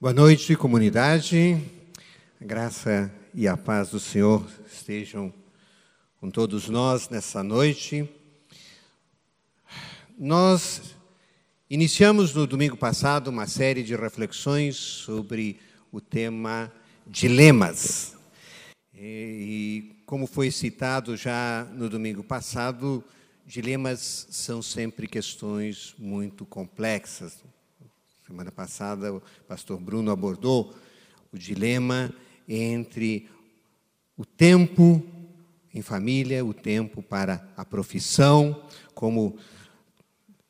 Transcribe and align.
Boa 0.00 0.12
noite, 0.12 0.54
comunidade. 0.54 1.60
A 2.40 2.44
graça 2.44 3.12
e 3.34 3.48
a 3.48 3.56
paz 3.56 3.90
do 3.90 3.98
Senhor 3.98 4.48
estejam 4.72 5.34
com 6.20 6.30
todos 6.30 6.68
nós 6.68 7.08
nessa 7.08 7.42
noite. 7.42 8.08
Nós 10.16 10.94
iniciamos 11.68 12.32
no 12.32 12.46
domingo 12.46 12.76
passado 12.76 13.26
uma 13.26 13.48
série 13.48 13.82
de 13.82 13.96
reflexões 13.96 14.76
sobre 14.76 15.58
o 15.90 16.00
tema 16.00 16.72
dilemas. 17.04 18.14
E, 18.94 19.96
como 20.06 20.28
foi 20.28 20.52
citado 20.52 21.16
já 21.16 21.66
no 21.72 21.88
domingo 21.88 22.22
passado, 22.22 23.02
dilemas 23.44 24.28
são 24.30 24.62
sempre 24.62 25.08
questões 25.08 25.92
muito 25.98 26.46
complexas, 26.46 27.42
Semana 28.28 28.52
passada, 28.52 29.10
o 29.10 29.22
pastor 29.48 29.80
Bruno 29.80 30.10
abordou 30.10 30.74
o 31.32 31.38
dilema 31.38 32.14
entre 32.46 33.26
o 34.18 34.26
tempo 34.26 35.02
em 35.72 35.80
família, 35.80 36.44
o 36.44 36.52
tempo 36.52 37.02
para 37.02 37.50
a 37.56 37.64
profissão, 37.64 38.68
como 38.94 39.38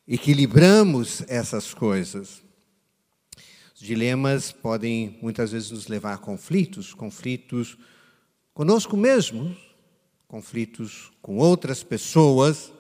equilibramos 0.09 1.23
essas 1.29 1.73
coisas. 1.73 2.43
Os 3.73 3.81
dilemas 3.81 4.51
podem 4.51 5.17
muitas 5.23 5.53
vezes 5.53 5.71
nos 5.71 5.87
levar 5.87 6.15
a 6.15 6.19
conflitos, 6.19 6.93
conflitos 6.93 7.79
conosco 8.53 8.97
mesmos, 8.97 9.57
conflitos 10.27 11.13
com 11.23 11.39
outras 11.39 11.85
pessoas. 11.85 12.73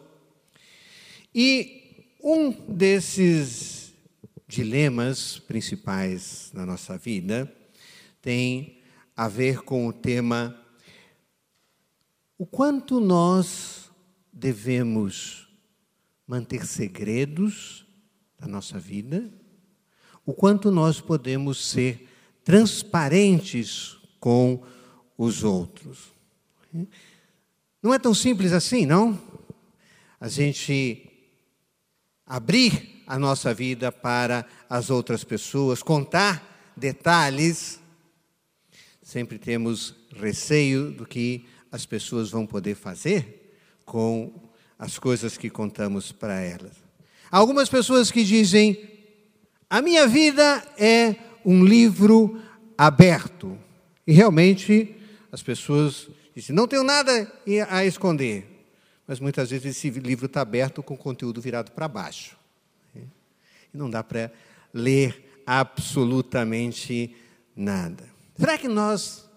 E 1.33 2.17
um 2.21 2.51
desses 2.51 3.88
dilemas 4.49 5.39
principais 5.39 6.51
na 6.55 6.65
nossa 6.65 6.97
vida 6.97 7.55
tem 8.23 8.81
a 9.15 9.29
ver 9.29 9.61
com 9.61 9.87
o 9.87 9.93
tema 9.93 10.59
o 12.39 12.47
quanto 12.47 12.99
nós 12.99 13.91
devemos 14.33 15.49
manter 16.27 16.65
segredos 16.65 17.85
da 18.39 18.47
nossa 18.47 18.79
vida, 18.79 19.31
o 20.25 20.33
quanto 20.33 20.71
nós 20.71 21.01
podemos 21.01 21.67
ser 21.67 22.09
transparentes 22.45 23.99
com 24.21 24.63
os 25.17 25.43
outros. 25.43 26.13
Não 27.83 27.93
é 27.93 27.99
tão 27.99 28.15
simples 28.15 28.53
assim, 28.53 28.87
não? 28.87 29.21
A 30.21 30.29
gente 30.29 31.11
abrir 32.25 32.98
a 33.09 33.19
nossa 33.19 33.55
vida 33.55 33.91
para 33.91 34.45
as 34.69 34.91
outras 34.91 35.25
pessoas, 35.25 35.83
contar 35.83 36.75
detalhes, 36.77 37.81
sempre 39.03 39.39
temos 39.39 39.95
receio 40.15 40.91
do 40.91 41.07
que 41.07 41.47
as 41.73 41.87
pessoas 41.87 42.29
vão 42.29 42.47
poder 42.47 42.75
fazer 42.75 43.57
com 43.87 44.31
as 44.79 44.99
coisas 44.99 45.39
que 45.39 45.49
contamos 45.49 46.13
para 46.13 46.39
elas. 46.39 46.75
Há 47.33 47.39
algumas 47.39 47.71
pessoas 47.71 48.11
que 48.11 48.23
dizem: 48.23 48.79
a 49.71 49.81
minha 49.81 50.07
vida 50.07 50.63
é 50.77 51.17
um 51.43 51.65
livro 51.65 52.39
aberto. 52.77 53.59
E 54.07 54.13
realmente 54.13 54.95
as 55.33 55.43
pessoas 55.43 56.11
dizem: 56.37 56.55
não 56.55 56.69
tenho 56.69 56.85
nada 56.85 57.33
a 57.71 57.87
esconder. 57.87 58.47
Mas 59.07 59.19
muitas 59.19 59.49
vezes 59.49 59.79
esse 59.79 59.89
livro 59.89 60.27
está 60.27 60.43
aberto 60.43 60.83
com 60.83 60.93
o 60.93 60.99
conteúdo 60.99 61.41
virado 61.41 61.73
para 61.73 61.89
baixo 61.89 62.38
e 63.73 63.77
não 63.77 63.89
dá 63.89 64.03
para 64.03 64.33
ler 64.73 65.43
absolutamente 65.47 67.17
nada. 67.55 68.09
Será 68.37 68.57
que 68.57 68.69
nós 68.69 69.29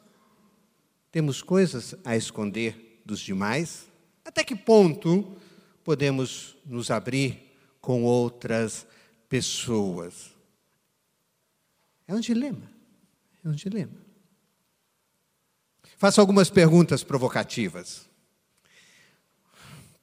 temos 1.12 1.42
coisas 1.42 1.96
a 2.06 2.16
esconder 2.16 3.02
dos 3.06 3.20
demais? 3.20 3.88
Até 4.24 4.44
que 4.44 4.56
ponto 4.56 5.36
podemos 5.84 6.56
nos 6.66 6.91
abrir 6.91 7.52
com 7.80 8.03
outras 8.03 8.86
pessoas? 9.28 10.31
É 12.08 12.14
um 12.14 12.20
dilema. 12.20 12.70
É 13.44 13.50
um 13.50 13.53
dilema. 13.53 14.12
Faço 15.97 16.20
algumas 16.20 16.50
perguntas 16.50 17.03
provocativas. 17.03 18.09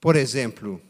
Por 0.01 0.17
exemplo, 0.17 0.81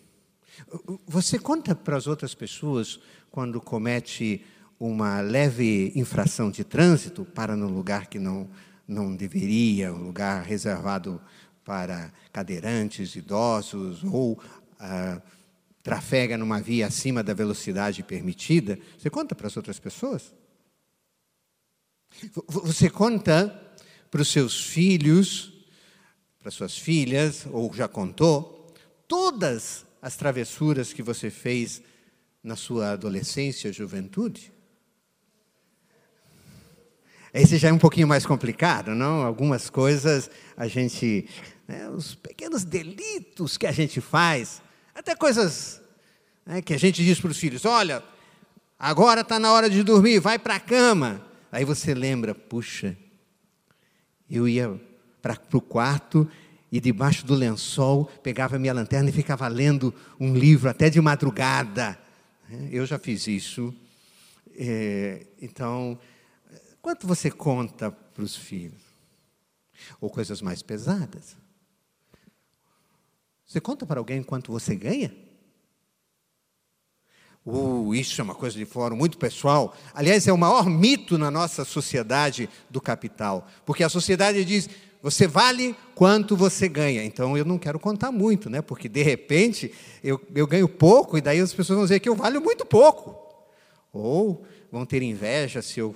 você 1.07 1.39
conta 1.39 1.75
para 1.75 1.97
as 1.97 2.07
outras 2.07 2.35
pessoas 2.35 3.01
quando 3.31 3.61
comete 3.61 4.45
uma 4.79 5.21
leve 5.21 5.93
infração 5.95 6.51
de 6.51 6.65
trânsito, 6.65 7.25
para 7.25 7.57
num 7.57 7.69
lugar 7.69 8.07
que 8.07 8.19
não, 8.19 8.49
não 8.87 9.15
deveria, 9.15 9.93
um 9.93 10.05
lugar 10.05 10.45
reservado 10.45 11.21
para 11.65 12.13
cadeirantes, 12.33 13.15
idosos, 13.17 14.03
ou 14.05 14.41
ah, 14.79 15.21
trafega 15.83 16.39
numa 16.39 16.61
via 16.61 16.87
acima 16.87 17.23
da 17.23 17.35
velocidade 17.35 18.03
permitida, 18.03 18.79
você 18.97 19.11
conta 19.11 19.35
para 19.35 19.47
as 19.47 19.57
outras 19.57 19.79
pessoas? 19.79 20.35
Você 22.47 22.89
conta 22.89 23.49
para 24.11 24.23
os 24.23 24.29
seus 24.29 24.65
filhos, 24.65 25.53
para 26.39 26.51
suas 26.51 26.77
filhas, 26.79 27.47
ou 27.51 27.73
já 27.75 27.89
contou, 27.89 28.73
todas 29.07 29.85
as 30.01 30.17
travessuras 30.17 30.93
que 30.93 31.03
você 31.03 31.31
fez 31.31 31.83
na 32.43 32.57
sua 32.57 32.93
adolescência, 32.93 33.73
juventude? 33.73 34.53
Esse 37.33 37.59
já 37.59 37.69
é 37.69 37.73
um 37.73 37.79
pouquinho 37.79 38.09
mais 38.09 38.25
complicado, 38.25 38.95
não? 38.95 39.23
Algumas 39.23 39.69
coisas 39.69 40.31
a 40.57 40.67
gente, 40.67 41.29
né, 41.67 41.89
os 41.89 42.15
pequenos 42.15 42.65
delitos 42.65 43.57
que 43.57 43.67
a 43.67 43.73
gente 43.73 44.01
faz, 44.01 44.63
até 44.95 45.15
coisas 45.15 45.81
né, 46.47 46.63
que 46.63 46.73
a 46.73 46.79
gente 46.79 47.05
diz 47.05 47.21
para 47.21 47.31
os 47.31 47.39
filhos: 47.39 47.65
olha, 47.65 48.03
agora 48.79 49.21
está 49.21 49.39
na 49.39 49.53
hora 49.53 49.69
de 49.69 49.83
dormir, 49.83 50.19
vai 50.19 50.39
para 50.39 50.57
a 50.57 50.61
cama. 50.61 51.25
Aí 51.53 51.65
você 51.65 51.95
lembra, 51.95 52.35
puxa, 52.35 52.97
eu 54.31 54.49
ia 54.49 54.81
para 55.21 55.39
o 55.53 55.61
quarto 55.61 56.29
e 56.71 56.81
debaixo 56.81 57.25
do 57.27 57.35
lençol 57.35 58.07
pegava 58.23 58.59
minha 58.59 58.73
lanterna 58.73 59.09
e 59.09 59.13
ficava 59.13 59.49
lendo 59.49 59.95
um 60.19 60.35
livro 60.35 60.69
até 60.69 60.91
de 60.91 61.01
madrugada. 61.01 61.99
Eu 62.71 62.87
já 62.87 62.99
fiz 62.99 63.27
isso. 63.27 63.75
É, 64.57 65.27
então, 65.41 65.99
quanto 66.81 67.07
você 67.07 67.31
conta 67.31 67.91
para 67.91 68.25
os 68.25 68.35
filhos? 68.35 68.83
Ou 70.01 70.09
coisas 70.09 70.41
mais 70.41 70.63
pesadas? 70.63 71.37
Você 73.47 73.61
conta 73.61 73.87
para 73.87 74.01
alguém 74.01 74.23
quanto 74.23 74.51
você 74.51 74.75
ganha? 74.75 75.15
Uh, 77.45 77.95
isso 77.95 78.21
é 78.21 78.25
uma 78.25 78.35
coisa 78.35 78.59
de 78.59 78.67
fora 78.67 78.95
muito 78.95 79.17
pessoal. 79.17 79.75
Aliás, 79.95 80.27
é 80.27 80.33
o 80.33 80.37
maior 80.37 80.67
mito 80.69 81.17
na 81.17 81.31
nossa 81.31 81.65
sociedade 81.65 82.49
do 82.69 82.81
capital. 82.81 83.47
Porque 83.65 83.83
a 83.83 83.89
sociedade 83.89 84.45
diz: 84.45 84.69
você 85.03 85.27
vale 85.27 85.77
quanto 85.95 86.37
você 86.37 86.69
ganha. 86.69 87.05
Então 87.05 87.37
eu 87.37 87.45
não 87.45 87.59
quero 87.59 87.79
contar 87.79 88.11
muito, 88.11 88.51
né? 88.51 88.61
Porque 88.61 88.89
de 88.89 89.03
repente 89.03 89.73
eu, 90.03 90.21
eu 90.35 90.47
ganho 90.47 90.69
pouco 90.69 91.17
e 91.17 91.21
daí 91.21 91.41
as 91.41 91.53
pessoas 91.53 91.77
vão 91.77 91.85
dizer 91.85 92.01
que 92.01 92.09
eu 92.09 92.17
valho 92.17 92.41
muito 92.41 92.67
pouco. 92.67 93.17
Ou 93.93 94.45
vão 94.71 94.85
ter 94.85 95.03
inveja 95.03 95.63
se 95.63 95.81
eu 95.81 95.95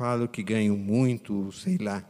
falo 0.00 0.28
que 0.28 0.42
ganho 0.42 0.76
muito, 0.76 1.52
sei 1.52 1.76
lá. 1.78 2.04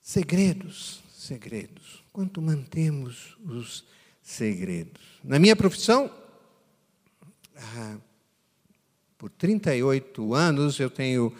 Segredos, 0.00 1.02
segredos. 1.12 2.04
Quanto 2.12 2.40
mantemos 2.40 3.36
os 3.44 3.84
segredos? 4.22 5.02
Na 5.24 5.38
minha 5.38 5.56
profissão, 5.56 6.10
ah, 7.56 7.96
por 9.18 9.30
38 9.30 10.34
anos 10.34 10.78
eu 10.78 10.90
tenho 10.90 11.34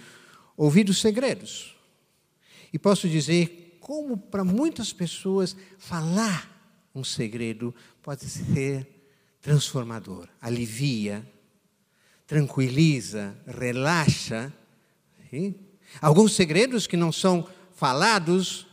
ouvir 0.56 0.88
os 0.88 1.00
segredos. 1.00 1.74
E 2.72 2.78
posso 2.78 3.08
dizer 3.08 3.78
como 3.80 4.16
para 4.16 4.44
muitas 4.44 4.92
pessoas 4.92 5.56
falar 5.78 6.50
um 6.94 7.04
segredo 7.04 7.74
pode 8.02 8.24
ser 8.24 8.86
transformador, 9.40 10.28
alivia, 10.40 11.26
tranquiliza, 12.26 13.36
relaxa. 13.46 14.52
Sim? 15.30 15.54
Alguns 16.00 16.34
segredos 16.34 16.86
que 16.86 16.96
não 16.96 17.12
são 17.12 17.48
falados 17.74 18.66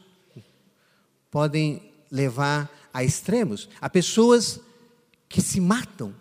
podem 1.30 1.92
levar 2.10 2.70
a 2.94 3.04
extremos, 3.04 3.70
a 3.80 3.90
pessoas 3.90 4.60
que 5.28 5.42
se 5.42 5.60
matam, 5.60 6.14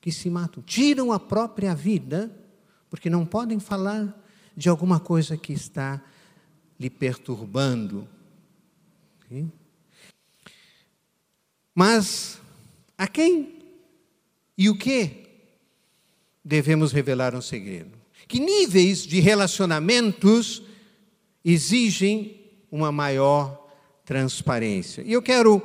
que 0.00 0.12
se 0.12 0.28
matam, 0.28 0.62
tiram 0.62 1.12
a 1.12 1.18
própria 1.18 1.74
vida 1.74 2.30
porque 2.90 3.10
não 3.10 3.26
podem 3.26 3.58
falar 3.58 4.23
de 4.56 4.68
alguma 4.68 5.00
coisa 5.00 5.36
que 5.36 5.52
está 5.52 6.02
lhe 6.78 6.90
perturbando. 6.90 8.08
Mas 11.74 12.40
a 12.96 13.06
quem 13.08 13.64
e 14.56 14.68
o 14.68 14.76
que 14.76 15.26
devemos 16.44 16.92
revelar 16.92 17.34
um 17.34 17.42
segredo? 17.42 17.90
Que 18.28 18.38
níveis 18.38 19.06
de 19.06 19.20
relacionamentos 19.20 20.62
exigem 21.44 22.40
uma 22.70 22.92
maior 22.92 23.68
transparência? 24.04 25.02
E 25.02 25.12
eu 25.12 25.22
quero 25.22 25.60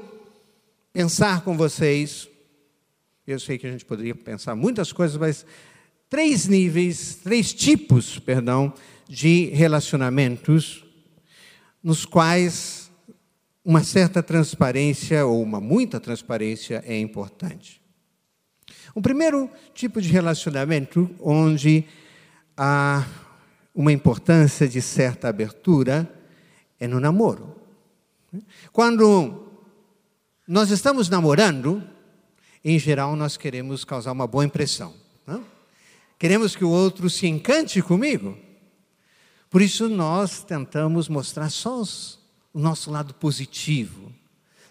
pensar 0.92 1.44
com 1.44 1.56
vocês, 1.56 2.28
eu 3.28 3.40
sei 3.40 3.58
que 3.58 3.68
a 3.68 3.72
gente 3.72 3.86
poderia 3.86 4.16
pensar 4.16 4.56
muitas 4.56 4.92
coisas, 4.92 5.16
mas 5.16 5.46
três 6.10 6.48
níveis, 6.48 7.16
três 7.24 7.54
tipos, 7.54 8.18
perdão, 8.18 8.74
de 9.08 9.46
relacionamentos 9.54 10.84
nos 11.84 12.06
quais 12.06 12.92
uma 13.64 13.84
certa 13.84 14.24
transparência 14.24 15.26
ou 15.26 15.42
uma 15.42 15.62
muita 15.62 16.00
transparência 16.00 16.84
é 16.86 17.00
importante. 17.00 17.80
O 18.96 19.02
primeiro 19.02 19.50
tipo 19.74 20.02
de 20.02 20.10
relacionamento 20.10 21.10
onde 21.20 21.86
há 22.58 23.06
uma 23.74 23.92
importância 23.92 24.68
de 24.68 24.82
certa 24.82 25.30
abertura 25.30 26.12
é 26.80 26.88
no 26.88 27.00
namoro. 27.00 27.56
Quando 28.72 29.48
nós 30.48 30.72
estamos 30.72 31.08
namorando, 31.08 31.84
em 32.64 32.78
geral 32.80 33.16
nós 33.16 33.38
queremos 33.38 33.86
causar 33.86 34.12
uma 34.12 34.28
boa 34.28 34.44
impressão. 34.44 34.94
Queremos 36.20 36.54
que 36.54 36.66
o 36.66 36.70
outro 36.70 37.10
se 37.10 37.28
encante 37.28 37.82
comigo. 37.82 38.38
Por 39.50 39.62
isso 39.62 39.88
nós 39.88 40.44
tentamos 40.44 41.08
mostrar 41.08 41.50
só 41.50 41.80
os, 41.80 42.20
o 42.54 42.60
nosso 42.60 42.92
lado 42.92 43.14
positivo. 43.14 44.12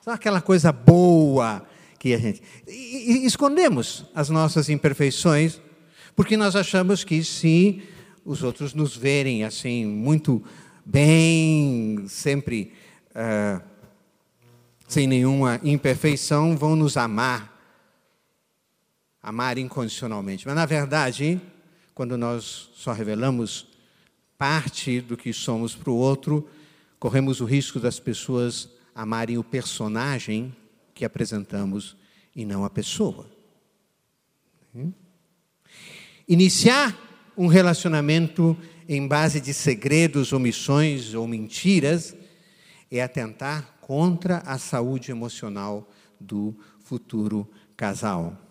Só 0.05 0.11
aquela 0.11 0.43
coisa 0.43 0.71
boa 0.71 1.67
que 1.99 2.13
a 2.13 2.19
gente. 2.19 2.43
E, 2.69 3.23
e 3.23 3.27
escondemos 3.27 4.05
as 4.15 4.29
nossas 4.29 4.69
imperfeições, 4.69 5.59
porque 6.15 6.37
nós 6.37 6.55
achamos 6.55 7.03
que 7.03 7.25
se 7.25 7.83
os 8.27 8.43
outros 8.43 8.75
nos 8.75 8.95
verem 8.95 9.43
assim, 9.43 9.87
muito 9.87 10.45
bem, 10.85 12.05
sempre 12.09 12.75
uh, 13.13 13.63
sem 14.87 15.07
nenhuma 15.07 15.59
imperfeição, 15.65 16.55
vão 16.59 16.77
nos 16.77 16.99
amar 16.99 17.58
amar 19.29 19.59
incondicionalmente. 19.59 20.47
Mas, 20.47 20.57
na 20.57 20.65
verdade, 20.65 21.39
quando 21.95 22.17
nós 22.17 22.71
só 22.73 22.93
revelamos 22.93 23.67
parte 24.39 25.03
do 25.03 25.19
que 25.19 25.35
somos 25.35 25.75
para 25.75 25.91
o 25.91 25.97
outro, 25.97 26.49
corremos 26.99 27.43
o 27.43 27.45
risco 27.45 27.79
das 27.79 28.01
pessoas 28.01 28.71
amarem 28.95 29.37
o 29.37 29.45
personagem 29.45 30.57
que 30.95 31.05
apresentamos 31.05 31.95
e 32.35 32.47
não 32.47 32.65
a 32.65 32.71
pessoa. 32.71 33.27
Hum? 34.75 34.95
Iniciar 36.27 36.99
um 37.37 37.49
relacionamento 37.49 38.57
em 38.89 39.07
base 39.07 39.43
de 39.43 39.53
segredos, 39.53 40.33
omissões 40.33 41.13
ou 41.13 41.29
mentiras 41.29 42.17
é 42.91 43.03
atentar 43.03 43.77
contra 43.83 44.39
a 44.39 44.57
saúde 44.57 45.11
emocional 45.11 45.87
do 46.19 46.57
futuro 46.81 47.47
casal. 47.77 48.48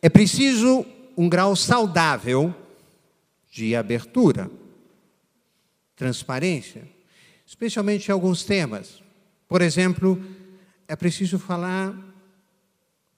É 0.00 0.08
preciso 0.08 0.86
um 1.16 1.28
grau 1.28 1.56
saudável 1.56 2.54
de 3.50 3.74
abertura, 3.74 4.50
transparência, 5.96 6.88
especialmente 7.44 8.08
em 8.08 8.12
alguns 8.12 8.44
temas. 8.44 9.02
Por 9.48 9.60
exemplo, 9.62 10.22
é 10.86 10.94
preciso 10.94 11.38
falar 11.38 11.96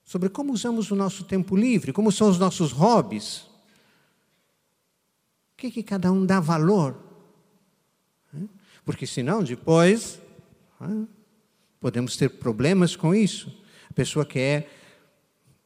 sobre 0.03 0.29
como 0.29 0.51
usamos 0.51 0.89
o 0.89 0.95
nosso 0.95 1.23
tempo 1.23 1.55
livre, 1.55 1.93
como 1.93 2.11
são 2.11 2.27
os 2.29 2.39
nossos 2.39 2.71
hobbies. 2.71 3.41
O 5.53 5.57
que, 5.57 5.69
que 5.69 5.83
cada 5.83 6.11
um 6.11 6.25
dá 6.25 6.39
valor? 6.39 6.97
Porque 8.83 9.05
senão 9.05 9.43
depois 9.43 10.19
podemos 11.79 12.17
ter 12.17 12.29
problemas 12.29 12.95
com 12.95 13.13
isso. 13.13 13.55
A 13.89 13.93
pessoa 13.93 14.25
quer 14.25 14.80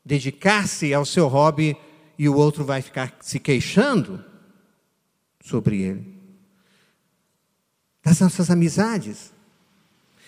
dedicar-se 0.06 0.94
ao 0.94 1.06
seu 1.06 1.28
hobby 1.28 1.76
e 2.18 2.30
o 2.30 2.36
outro 2.36 2.64
vai 2.64 2.82
ficar 2.82 3.18
se 3.22 3.40
queixando 3.40 4.24
sobre 5.44 5.82
ele. 5.82 6.16
Das 8.04 8.20
nossas 8.20 8.52
amizades. 8.52 9.34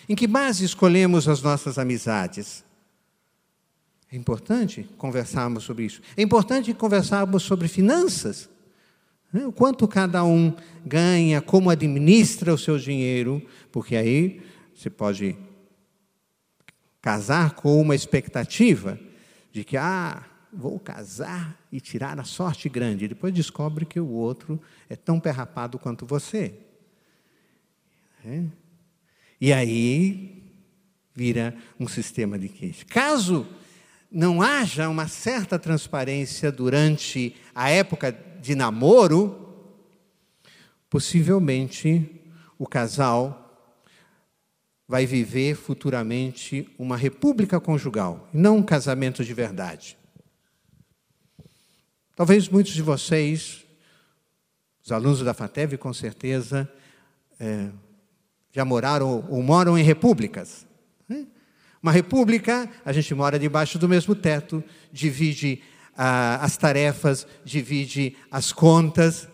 Em 0.08 0.16
que 0.16 0.26
base 0.26 0.64
escolhemos 0.64 1.28
as 1.28 1.40
nossas 1.40 1.78
amizades? 1.78 2.64
É 4.10 4.16
importante 4.16 4.88
conversarmos 4.98 5.64
sobre 5.64 5.84
isso. 5.84 6.00
É 6.16 6.22
importante 6.22 6.74
conversarmos 6.74 7.42
sobre 7.42 7.68
finanças. 7.68 8.48
Né? 9.32 9.46
O 9.46 9.52
quanto 9.52 9.86
cada 9.86 10.24
um 10.24 10.54
ganha, 10.84 11.40
como 11.40 11.70
administra 11.70 12.52
o 12.52 12.58
seu 12.58 12.78
dinheiro, 12.78 13.46
porque 13.70 13.94
aí 13.94 14.42
você 14.74 14.90
pode 14.90 15.36
casar 17.00 17.52
com 17.52 17.80
uma 17.80 17.94
expectativa 17.94 18.98
de 19.52 19.64
que, 19.64 19.76
ah, 19.76 20.22
vou 20.52 20.78
casar 20.78 21.58
e 21.70 21.80
tirar 21.80 22.18
a 22.18 22.24
sorte 22.24 22.68
grande. 22.68 23.04
E 23.04 23.08
depois 23.08 23.32
descobre 23.32 23.84
que 23.84 24.00
o 24.00 24.08
outro 24.08 24.60
é 24.88 24.96
tão 24.96 25.20
perrapado 25.20 25.78
quanto 25.78 26.06
você. 26.06 26.54
É? 28.24 28.44
E 29.40 29.52
aí 29.52 30.42
vira 31.14 31.54
um 31.78 31.86
sistema 31.86 32.38
de 32.38 32.48
queixa. 32.48 32.84
Caso 32.84 33.46
não 34.10 34.40
haja 34.40 34.88
uma 34.88 35.06
certa 35.06 35.58
transparência 35.58 36.50
durante 36.50 37.36
a 37.54 37.70
época 37.70 38.12
de 38.40 38.54
namoro, 38.54 39.46
possivelmente 40.88 42.10
o 42.58 42.66
casal 42.66 43.47
vai 44.88 45.04
viver 45.04 45.54
futuramente 45.54 46.66
uma 46.78 46.96
república 46.96 47.60
conjugal, 47.60 48.26
não 48.32 48.56
um 48.56 48.62
casamento 48.62 49.22
de 49.22 49.34
verdade. 49.34 49.98
Talvez 52.16 52.48
muitos 52.48 52.72
de 52.72 52.80
vocês, 52.80 53.66
os 54.82 54.90
alunos 54.90 55.20
da 55.20 55.34
FATEV, 55.34 55.76
com 55.76 55.92
certeza, 55.92 56.66
é, 57.38 57.68
já 58.50 58.64
moraram 58.64 59.26
ou 59.28 59.42
moram 59.42 59.76
em 59.78 59.82
repúblicas. 59.82 60.66
Né? 61.06 61.26
Uma 61.82 61.92
república, 61.92 62.68
a 62.82 62.92
gente 62.92 63.14
mora 63.14 63.38
debaixo 63.38 63.78
do 63.78 63.88
mesmo 63.88 64.14
teto, 64.14 64.64
divide 64.90 65.62
ah, 65.94 66.42
as 66.42 66.56
tarefas, 66.56 67.26
divide 67.44 68.16
as 68.30 68.52
contas, 68.52 69.28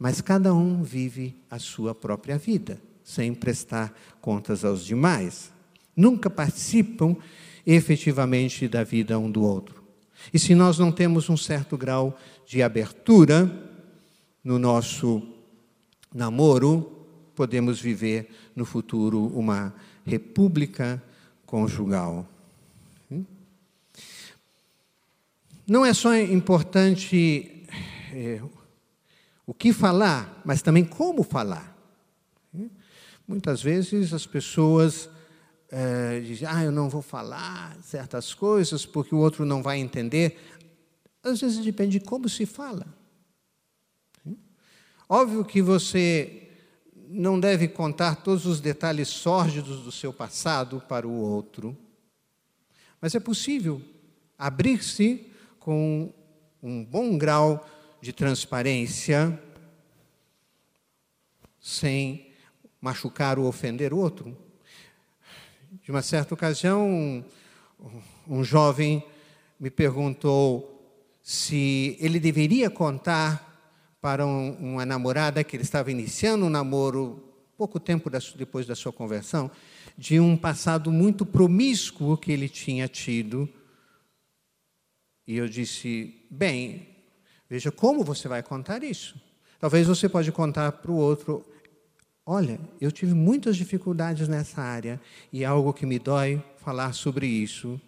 mas 0.00 0.20
cada 0.20 0.52
um 0.52 0.82
vive 0.82 1.40
a 1.48 1.60
sua 1.60 1.94
própria 1.94 2.36
vida 2.36 2.80
sem 3.06 3.32
prestar 3.32 3.96
contas 4.20 4.64
aos 4.64 4.84
demais. 4.84 5.52
Nunca 5.96 6.28
participam 6.28 7.16
efetivamente 7.64 8.66
da 8.66 8.82
vida 8.82 9.16
um 9.16 9.30
do 9.30 9.44
outro. 9.44 9.80
E 10.34 10.40
se 10.40 10.56
nós 10.56 10.76
não 10.76 10.90
temos 10.90 11.30
um 11.30 11.36
certo 11.36 11.76
grau 11.78 12.18
de 12.44 12.64
abertura 12.64 13.48
no 14.42 14.58
nosso 14.58 15.22
namoro, 16.12 17.06
podemos 17.36 17.80
viver 17.80 18.28
no 18.56 18.64
futuro 18.64 19.26
uma 19.26 19.72
república 20.04 21.00
conjugal. 21.46 22.28
Não 25.64 25.86
é 25.86 25.94
só 25.94 26.16
importante 26.16 27.64
é, 28.12 28.40
o 29.46 29.54
que 29.54 29.72
falar, 29.72 30.42
mas 30.44 30.60
também 30.60 30.84
como 30.84 31.22
falar. 31.22 31.75
Muitas 33.26 33.60
vezes 33.62 34.12
as 34.12 34.24
pessoas 34.24 35.08
é, 35.68 36.20
dizem, 36.20 36.46
ah, 36.48 36.62
eu 36.62 36.70
não 36.70 36.88
vou 36.88 37.02
falar 37.02 37.76
certas 37.82 38.32
coisas 38.32 38.86
porque 38.86 39.14
o 39.14 39.18
outro 39.18 39.44
não 39.44 39.62
vai 39.62 39.78
entender. 39.78 40.38
Às 41.22 41.40
vezes 41.40 41.64
depende 41.64 41.98
de 41.98 42.04
como 42.04 42.28
se 42.28 42.46
fala. 42.46 42.86
Óbvio 45.08 45.44
que 45.44 45.60
você 45.60 46.50
não 47.08 47.38
deve 47.38 47.68
contar 47.68 48.16
todos 48.16 48.46
os 48.46 48.60
detalhes 48.60 49.08
sórdidos 49.08 49.82
do 49.82 49.92
seu 49.92 50.12
passado 50.12 50.82
para 50.88 51.06
o 51.06 51.12
outro, 51.12 51.76
mas 53.00 53.14
é 53.14 53.20
possível 53.20 53.80
abrir-se 54.36 55.30
com 55.60 56.12
um 56.62 56.84
bom 56.84 57.16
grau 57.16 57.64
de 58.00 58.12
transparência, 58.12 59.40
sem 61.60 62.25
machucar 62.86 63.38
ou 63.38 63.46
ofender 63.46 63.92
o 63.92 63.98
outro. 63.98 64.36
De 65.82 65.90
uma 65.90 66.02
certa 66.02 66.34
ocasião, 66.34 67.24
um, 68.28 68.44
jovem 68.44 69.04
me 69.58 69.70
perguntou 69.70 70.72
se 71.22 71.96
ele 72.00 72.20
deveria 72.20 72.70
contar 72.70 73.42
para 74.00 74.26
um, 74.26 74.52
uma 74.52 74.86
namorada 74.86 75.42
que 75.42 75.56
ele 75.56 75.64
estava 75.64 75.90
iniciando 75.90 76.46
um 76.46 76.50
namoro 76.50 77.22
pouco 77.56 77.80
tempo 77.80 78.10
depois 78.36 78.66
da 78.66 78.74
sua 78.74 78.92
conversão, 78.92 79.50
de 79.98 80.20
um 80.20 80.36
passado 80.36 80.92
muito 80.92 81.26
promíscuo 81.26 82.16
que 82.16 82.30
ele 82.30 82.48
tinha 82.48 82.86
tido. 82.86 83.48
E 85.26 85.36
eu 85.36 85.48
disse: 85.48 86.26
bem, 86.30 86.96
Veja 87.48 87.70
como 87.70 88.02
você 88.02 88.26
vai 88.26 88.42
contar 88.42 88.82
isso. 88.82 89.14
Talvez 89.58 89.86
você 89.86 90.08
pode 90.08 90.30
contar 90.32 90.72
para 90.72 90.90
o 90.90 90.96
outro, 90.96 91.44
olha, 92.26 92.58
eu 92.80 92.90
tive 92.90 93.14
muitas 93.14 93.56
dificuldades 93.56 94.26
nessa 94.26 94.60
área 94.60 95.00
e 95.32 95.44
é 95.44 95.46
algo 95.46 95.72
que 95.72 95.86
me 95.86 95.98
dói 95.98 96.42
falar 96.58 96.92
sobre 96.92 97.26
isso. 97.26 97.80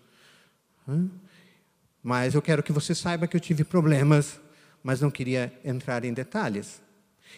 Mas 2.01 2.35
eu 2.35 2.41
quero 2.41 2.63
que 2.63 2.73
você 2.73 2.95
saiba 2.95 3.27
que 3.27 3.37
eu 3.37 3.41
tive 3.41 3.65
problemas, 3.65 4.41
mas 4.83 5.01
não 5.01 5.11
queria 5.11 5.53
entrar 5.65 6.05
em 6.05 6.13
detalhes. 6.13 6.81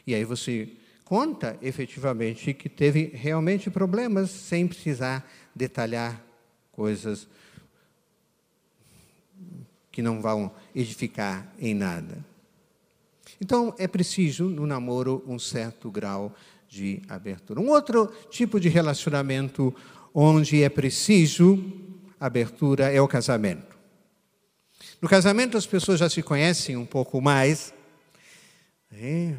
E 0.06 0.14
aí 0.14 0.24
você 0.24 0.70
conta 1.04 1.58
efetivamente 1.62 2.52
que 2.52 2.68
teve 2.68 3.10
realmente 3.14 3.70
problemas 3.70 4.30
sem 4.30 4.68
precisar 4.68 5.28
detalhar 5.56 6.22
coisas 6.70 7.26
que 9.90 10.02
não 10.02 10.20
vão 10.20 10.52
edificar 10.74 11.52
em 11.58 11.74
nada. 11.74 12.24
Então, 13.40 13.74
é 13.78 13.88
preciso 13.88 14.44
no 14.44 14.66
namoro 14.66 15.24
um 15.26 15.38
certo 15.38 15.90
grau 15.90 16.34
de 16.70 17.02
abertura. 17.08 17.60
Um 17.60 17.68
outro 17.68 18.06
tipo 18.30 18.60
de 18.60 18.68
relacionamento 18.68 19.74
onde 20.14 20.62
é 20.62 20.68
preciso 20.68 21.58
abertura 22.18 22.92
é 22.92 23.00
o 23.00 23.08
casamento. 23.08 23.76
No 25.02 25.08
casamento, 25.08 25.56
as 25.56 25.66
pessoas 25.66 25.98
já 25.98 26.08
se 26.08 26.22
conhecem 26.22 26.76
um 26.76 26.86
pouco 26.86 27.20
mais, 27.20 27.74
né? 28.88 29.36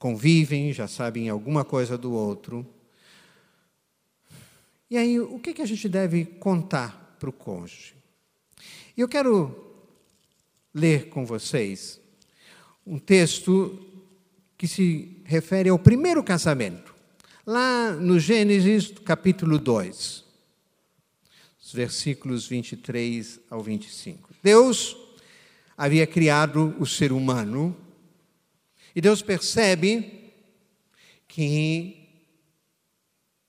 convivem, 0.00 0.72
já 0.72 0.88
sabem 0.88 1.28
alguma 1.28 1.64
coisa 1.64 1.96
do 1.96 2.12
outro. 2.12 2.66
E 4.90 4.96
aí, 4.96 5.20
o 5.20 5.38
que, 5.38 5.54
que 5.54 5.62
a 5.62 5.66
gente 5.66 5.88
deve 5.88 6.24
contar 6.24 7.16
para 7.20 7.30
o 7.30 7.32
cônjuge? 7.32 7.94
Eu 8.96 9.06
quero 9.06 9.76
ler 10.74 11.08
com 11.08 11.24
vocês 11.24 12.00
um 12.84 12.98
texto 12.98 13.78
que 14.58 14.66
se 14.66 15.22
refere 15.24 15.68
ao 15.68 15.78
primeiro 15.78 16.20
casamento, 16.22 16.92
lá 17.46 17.92
no 17.92 18.18
Gênesis 18.18 18.92
capítulo 19.04 19.56
2, 19.56 20.24
os 21.62 21.72
versículos 21.72 22.48
23 22.48 23.38
ao 23.48 23.62
25. 23.62 24.30
Deus 24.42 24.96
havia 25.76 26.08
criado 26.08 26.74
o 26.80 26.84
ser 26.84 27.12
humano 27.12 27.76
e 28.96 29.00
Deus 29.00 29.22
percebe 29.22 30.32
que 31.28 32.08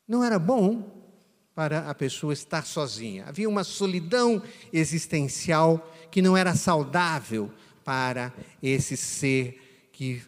não 0.08 0.24
era 0.24 0.38
bom 0.38 0.96
para 1.56 1.90
a 1.90 1.96
pessoa 1.96 2.34
estar 2.34 2.66
sozinha. 2.66 3.26
Havia 3.26 3.50
uma 3.50 3.64
solidão 3.64 4.44
existencial 4.72 5.92
que 6.12 6.22
não 6.22 6.38
era 6.38 6.56
saudável 6.56 7.52
para 7.84 8.32
esse 8.62 8.96
ser 8.96 9.90
que 9.92 10.22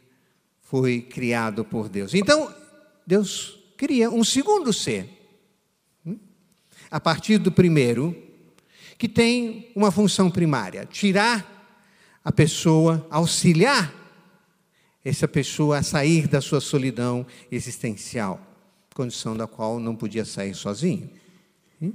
foi 0.72 1.02
criado 1.02 1.66
por 1.66 1.90
Deus. 1.90 2.14
Então, 2.14 2.56
Deus 3.06 3.60
cria 3.76 4.10
um 4.10 4.24
segundo 4.24 4.72
ser, 4.72 5.06
hum, 6.06 6.18
a 6.90 6.98
partir 6.98 7.38
do 7.38 7.52
primeiro, 7.52 8.16
que 8.98 9.10
tem 9.10 9.70
uma 9.76 9.92
função 9.92 10.32
primária: 10.32 10.86
tirar 10.86 11.46
a 12.24 12.32
pessoa, 12.32 13.06
auxiliar 13.12 13.94
essa 15.04 15.28
pessoa 15.28 15.80
a 15.80 15.84
sair 15.84 16.26
da 16.26 16.40
sua 16.40 16.62
solidão 16.62 17.28
existencial, 17.52 18.40
condição 18.96 19.36
da 19.36 19.48
qual 19.48 19.78
não 19.78 19.94
podia 19.94 20.24
sair 20.24 20.56
sozinho. 20.56 21.10
Hum? 21.82 21.92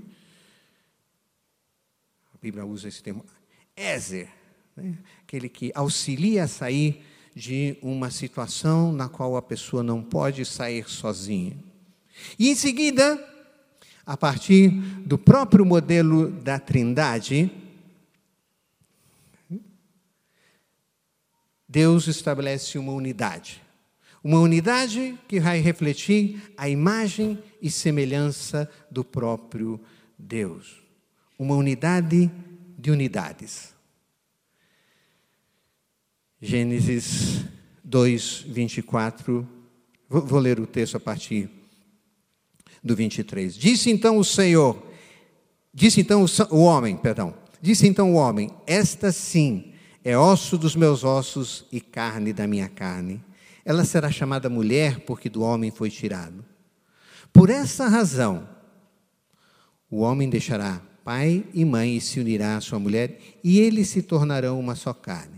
A 2.35 2.39
Bíblia 2.43 2.67
usa 2.67 2.89
esse 2.89 3.03
termo, 3.03 3.25
Ézer, 3.75 4.29
né? 4.77 4.99
aquele 5.23 5.49
que 5.49 5.73
auxilia 5.75 6.45
a 6.45 6.49
sair 6.49 7.03
de 7.37 7.77
uma 7.83 8.11
situação 8.11 8.91
na 8.91 9.11
qual 9.11 9.37
a 9.37 9.43
pessoa 9.43 9.83
não 9.83 10.03
pode 10.03 10.43
sair 10.47 10.89
sozinha. 10.89 11.55
E 12.39 12.49
em 12.49 12.55
seguida, 12.55 13.23
a 14.07 14.17
partir 14.17 14.71
do 15.05 15.19
próprio 15.19 15.63
modelo 15.63 16.31
da 16.31 16.59
Trindade, 16.59 17.51
Deus 21.69 22.07
estabelece 22.07 22.79
uma 22.79 22.93
unidade. 22.93 23.63
Uma 24.25 24.41
unidade 24.41 25.19
que 25.29 25.39
vai 25.39 25.61
refletir 25.61 26.55
a 26.57 26.71
imagem 26.71 27.39
e 27.61 27.71
semelhança 27.71 28.71
do 28.91 29.05
próprio 29.05 29.79
Deus. 30.19 30.83
Uma 31.39 31.55
unidade 31.55 32.31
de 32.79 32.91
unidades. 32.91 33.76
Gênesis 36.47 37.45
2, 37.83 38.45
24. 38.47 39.45
Vou, 40.09 40.25
vou 40.25 40.39
ler 40.39 40.61
o 40.61 40.67
texto 40.67 40.97
a 40.97 41.01
partir 41.01 41.51
do 42.85 42.95
23. 42.95 43.57
Disse 43.57 43.91
então 43.91 44.17
o 44.17 44.23
Senhor, 44.23 44.81
disse 45.75 46.01
então 46.01 46.25
o, 46.25 46.55
o 46.55 46.61
homem, 46.61 46.97
perdão, 46.97 47.35
disse 47.61 47.89
então 47.89 48.13
o 48.13 48.15
homem: 48.15 48.49
Esta 48.65 49.11
sim 49.11 49.73
é 50.05 50.17
osso 50.17 50.57
dos 50.57 50.77
meus 50.77 51.03
ossos 51.03 51.67
e 51.73 51.81
carne 51.81 52.33
da 52.33 52.47
minha 52.47 52.69
carne. 52.69 53.21
Ela 53.65 53.85
será 53.85 54.09
chamada 54.13 54.49
mulher 54.49 55.01
porque 55.01 55.29
do 55.29 55.43
homem 55.43 55.73
foi 55.73 55.91
tirado. 55.91 56.45
Por 57.33 57.51
essa 57.51 57.89
razão, 57.89 58.49
o 59.91 59.99
homem 59.99 60.31
deixará 60.31 60.81
pai 61.03 61.45
e 61.53 61.65
mãe 61.65 61.97
e 61.97 62.01
se 62.01 62.21
unirá 62.21 62.57
à 62.57 62.61
sua 62.61 62.79
mulher, 62.79 63.19
e 63.43 63.59
eles 63.59 63.89
se 63.89 64.01
tornarão 64.01 64.61
uma 64.61 64.77
só 64.77 64.95
carne. 64.95 65.36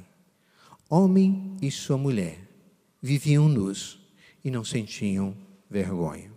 Homem 0.88 1.56
e 1.60 1.70
sua 1.70 1.98
mulher 1.98 2.38
viviam 3.00 3.48
nus 3.48 4.00
e 4.42 4.50
não 4.50 4.64
sentiam 4.64 5.36
vergonha. 5.68 6.32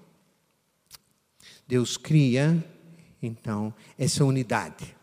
Deus 1.68 1.96
cria, 1.96 2.62
então, 3.22 3.74
essa 3.98 4.26
unidade, 4.26 4.94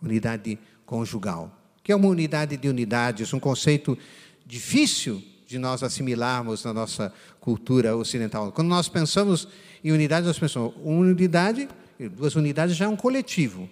unidade 0.00 0.58
conjugal, 0.86 1.52
que 1.82 1.90
é 1.90 1.96
uma 1.96 2.06
unidade 2.06 2.56
de 2.56 2.68
unidades, 2.68 3.32
um 3.32 3.40
conceito 3.40 3.98
difícil 4.46 5.22
de 5.44 5.58
nós 5.58 5.82
assimilarmos 5.82 6.62
na 6.62 6.72
nossa 6.72 7.12
cultura 7.40 7.96
ocidental. 7.96 8.52
Quando 8.52 8.68
nós 8.68 8.88
pensamos 8.88 9.48
em 9.82 9.90
unidade, 9.90 10.26
nós 10.26 10.38
pensamos, 10.38 10.74
uma 10.84 11.00
unidade, 11.00 11.68
duas 12.12 12.36
unidades 12.36 12.76
já 12.76 12.84
é 12.84 12.88
um 12.88 12.96
coletivo. 12.96 13.68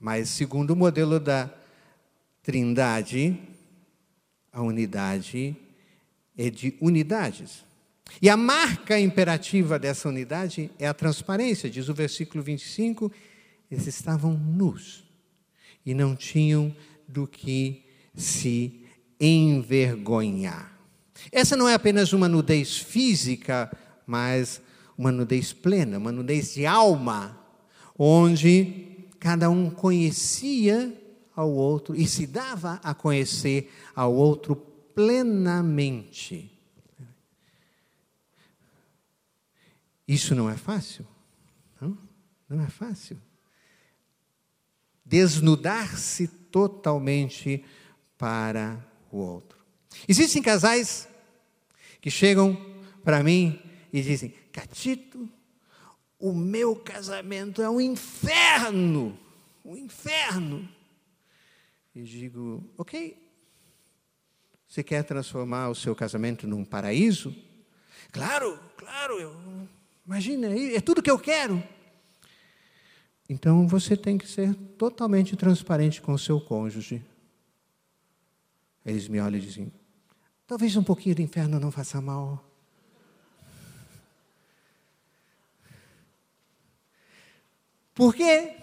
Mas, 0.00 0.28
segundo 0.30 0.70
o 0.70 0.76
modelo 0.76 1.20
da 1.20 1.50
Trindade, 2.46 3.36
a 4.52 4.62
unidade 4.62 5.56
é 6.38 6.48
de 6.48 6.76
unidades. 6.80 7.64
E 8.22 8.30
a 8.30 8.36
marca 8.36 9.00
imperativa 9.00 9.80
dessa 9.80 10.08
unidade 10.08 10.70
é 10.78 10.86
a 10.86 10.94
transparência, 10.94 11.68
diz 11.68 11.88
o 11.88 11.94
versículo 11.94 12.44
25: 12.44 13.10
eles 13.68 13.88
estavam 13.88 14.34
nus 14.34 15.02
e 15.84 15.92
não 15.92 16.14
tinham 16.14 16.72
do 17.08 17.26
que 17.26 17.84
se 18.14 18.80
envergonhar. 19.18 20.78
Essa 21.32 21.56
não 21.56 21.68
é 21.68 21.74
apenas 21.74 22.12
uma 22.12 22.28
nudez 22.28 22.76
física, 22.76 23.76
mas 24.06 24.62
uma 24.96 25.10
nudez 25.10 25.52
plena, 25.52 25.98
uma 25.98 26.12
nudez 26.12 26.54
de 26.54 26.64
alma, 26.64 27.44
onde 27.98 29.08
cada 29.18 29.50
um 29.50 29.68
conhecia 29.68 31.05
ao 31.36 31.52
outro 31.52 31.94
e 31.94 32.08
se 32.08 32.26
dava 32.26 32.80
a 32.82 32.94
conhecer 32.94 33.70
ao 33.94 34.12
outro 34.12 34.56
plenamente. 34.56 36.50
Isso 40.08 40.34
não 40.34 40.48
é 40.48 40.56
fácil? 40.56 41.06
Não, 41.80 41.98
não 42.48 42.64
é 42.64 42.68
fácil. 42.68 43.20
Desnudar-se 45.04 46.26
totalmente 46.26 47.62
para 48.16 48.82
o 49.12 49.18
outro. 49.18 49.58
Existem 50.08 50.42
casais 50.42 51.06
que 52.00 52.10
chegam 52.10 52.56
para 53.04 53.22
mim 53.22 53.60
e 53.92 54.00
dizem: 54.00 54.32
Catito, 54.52 55.28
o 56.18 56.32
meu 56.32 56.74
casamento 56.74 57.60
é 57.60 57.68
um 57.68 57.80
inferno, 57.80 59.18
um 59.64 59.76
inferno. 59.76 60.75
E 61.96 62.02
digo: 62.02 62.62
Ok, 62.76 63.16
você 64.68 64.82
quer 64.84 65.02
transformar 65.02 65.70
o 65.70 65.74
seu 65.74 65.96
casamento 65.96 66.46
num 66.46 66.62
paraíso? 66.62 67.34
Claro, 68.12 68.60
claro, 68.76 69.18
eu, 69.18 69.34
imagina, 70.04 70.48
é 70.48 70.78
tudo 70.82 71.02
que 71.02 71.10
eu 71.10 71.18
quero. 71.18 71.62
Então 73.26 73.66
você 73.66 73.96
tem 73.96 74.18
que 74.18 74.28
ser 74.28 74.54
totalmente 74.76 75.34
transparente 75.36 76.02
com 76.02 76.12
o 76.12 76.18
seu 76.18 76.38
cônjuge. 76.38 77.02
Eles 78.84 79.08
me 79.08 79.18
olham 79.18 79.38
e 79.38 79.40
dizem: 79.40 79.72
talvez 80.46 80.76
um 80.76 80.84
pouquinho 80.84 81.14
do 81.14 81.22
inferno 81.22 81.58
não 81.58 81.70
faça 81.70 81.98
mal. 81.98 82.44
Por 87.94 88.14
quê? 88.14 88.54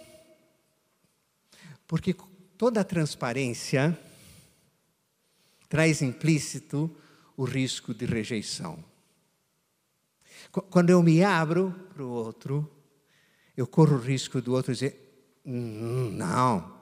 Porque 1.88 2.16
toda 2.64 2.80
a 2.80 2.86
transparência 2.86 4.00
traz 5.68 6.02
implícito 6.02 6.90
o 7.36 7.44
risco 7.44 7.94
de 7.94 8.06
rejeição. 8.06 8.82
Quando 10.70 10.90
eu 10.90 11.04
me 11.04 11.22
abro 11.22 11.76
para 11.94 12.02
o 12.02 12.10
outro, 12.10 12.72
eu 13.58 13.68
corro 13.68 13.98
o 13.98 14.00
risco 14.00 14.42
do 14.42 14.54
outro 14.54 14.72
dizer: 14.72 14.98
hum, 15.46 16.12
não, 16.12 16.74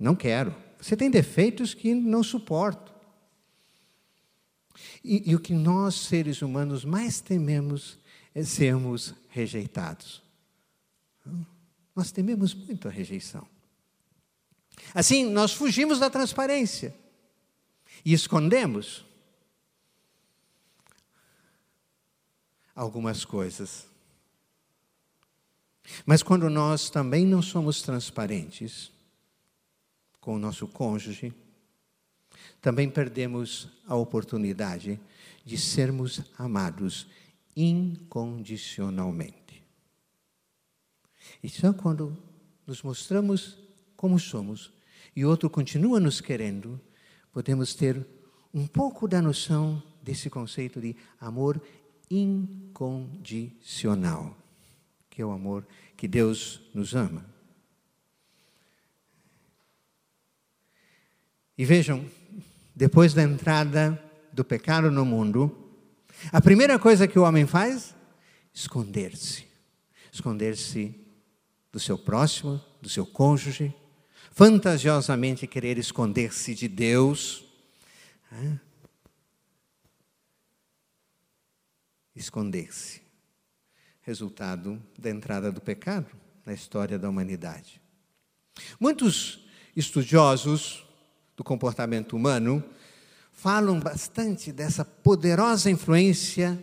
não 0.00 0.16
quero. 0.16 0.54
Você 0.80 0.96
tem 0.96 1.10
defeitos 1.10 1.74
que 1.74 1.94
não 1.94 2.22
suporto. 2.22 2.94
E, 5.04 5.30
e 5.30 5.34
o 5.34 5.40
que 5.40 5.52
nós, 5.52 5.94
seres 5.94 6.40
humanos, 6.40 6.86
mais 6.86 7.20
tememos 7.20 7.98
é 8.34 8.42
sermos 8.42 9.14
rejeitados. 9.28 10.22
Nós 11.94 12.10
tememos 12.10 12.54
muito 12.54 12.88
a 12.88 12.90
rejeição. 12.90 13.46
Assim, 14.94 15.24
nós 15.24 15.52
fugimos 15.52 15.98
da 15.98 16.08
transparência 16.10 16.94
e 18.04 18.12
escondemos 18.12 19.04
algumas 22.74 23.24
coisas. 23.24 23.86
Mas 26.04 26.22
quando 26.22 26.50
nós 26.50 26.90
também 26.90 27.24
não 27.26 27.40
somos 27.40 27.80
transparentes 27.82 28.92
com 30.20 30.34
o 30.34 30.38
nosso 30.38 30.66
cônjuge, 30.66 31.32
também 32.60 32.90
perdemos 32.90 33.68
a 33.86 33.94
oportunidade 33.94 35.00
de 35.44 35.56
sermos 35.56 36.20
amados 36.36 37.06
incondicionalmente. 37.56 39.62
E 41.42 41.48
só 41.48 41.72
quando 41.72 42.16
nos 42.66 42.82
mostramos 42.82 43.56
como 43.96 44.18
somos 44.18 44.72
e 45.14 45.24
outro 45.24 45.48
continua 45.48 45.98
nos 45.98 46.20
querendo, 46.20 46.78
podemos 47.32 47.74
ter 47.74 48.06
um 48.52 48.66
pouco 48.66 49.08
da 49.08 49.22
noção 49.22 49.82
desse 50.02 50.28
conceito 50.28 50.78
de 50.80 50.94
amor 51.20 51.62
incondicional, 52.10 54.36
que 55.10 55.22
é 55.22 55.24
o 55.24 55.32
amor 55.32 55.66
que 55.96 56.06
Deus 56.06 56.60
nos 56.74 56.94
ama. 56.94 57.24
E 61.58 61.64
vejam, 61.64 62.04
depois 62.74 63.14
da 63.14 63.22
entrada 63.22 63.98
do 64.32 64.44
pecado 64.44 64.90
no 64.90 65.06
mundo, 65.06 65.66
a 66.30 66.40
primeira 66.40 66.78
coisa 66.78 67.08
que 67.08 67.18
o 67.18 67.22
homem 67.22 67.46
faz? 67.46 67.94
Esconder-se. 68.52 69.46
Esconder-se 70.12 70.94
do 71.72 71.80
seu 71.80 71.98
próximo, 71.98 72.60
do 72.80 72.88
seu 72.88 73.04
cônjuge, 73.06 73.74
fantasiosamente 74.36 75.46
querer 75.46 75.78
esconder-se 75.78 76.54
de 76.54 76.68
Deus. 76.68 77.42
Esconder-se. 82.14 83.00
Resultado 84.02 84.80
da 84.98 85.08
entrada 85.08 85.50
do 85.50 85.62
pecado 85.62 86.14
na 86.44 86.52
história 86.52 86.98
da 86.98 87.08
humanidade. 87.08 87.80
Muitos 88.78 89.48
estudiosos 89.74 90.86
do 91.34 91.42
comportamento 91.42 92.14
humano 92.14 92.62
falam 93.32 93.80
bastante 93.80 94.52
dessa 94.52 94.84
poderosa 94.84 95.70
influência 95.70 96.62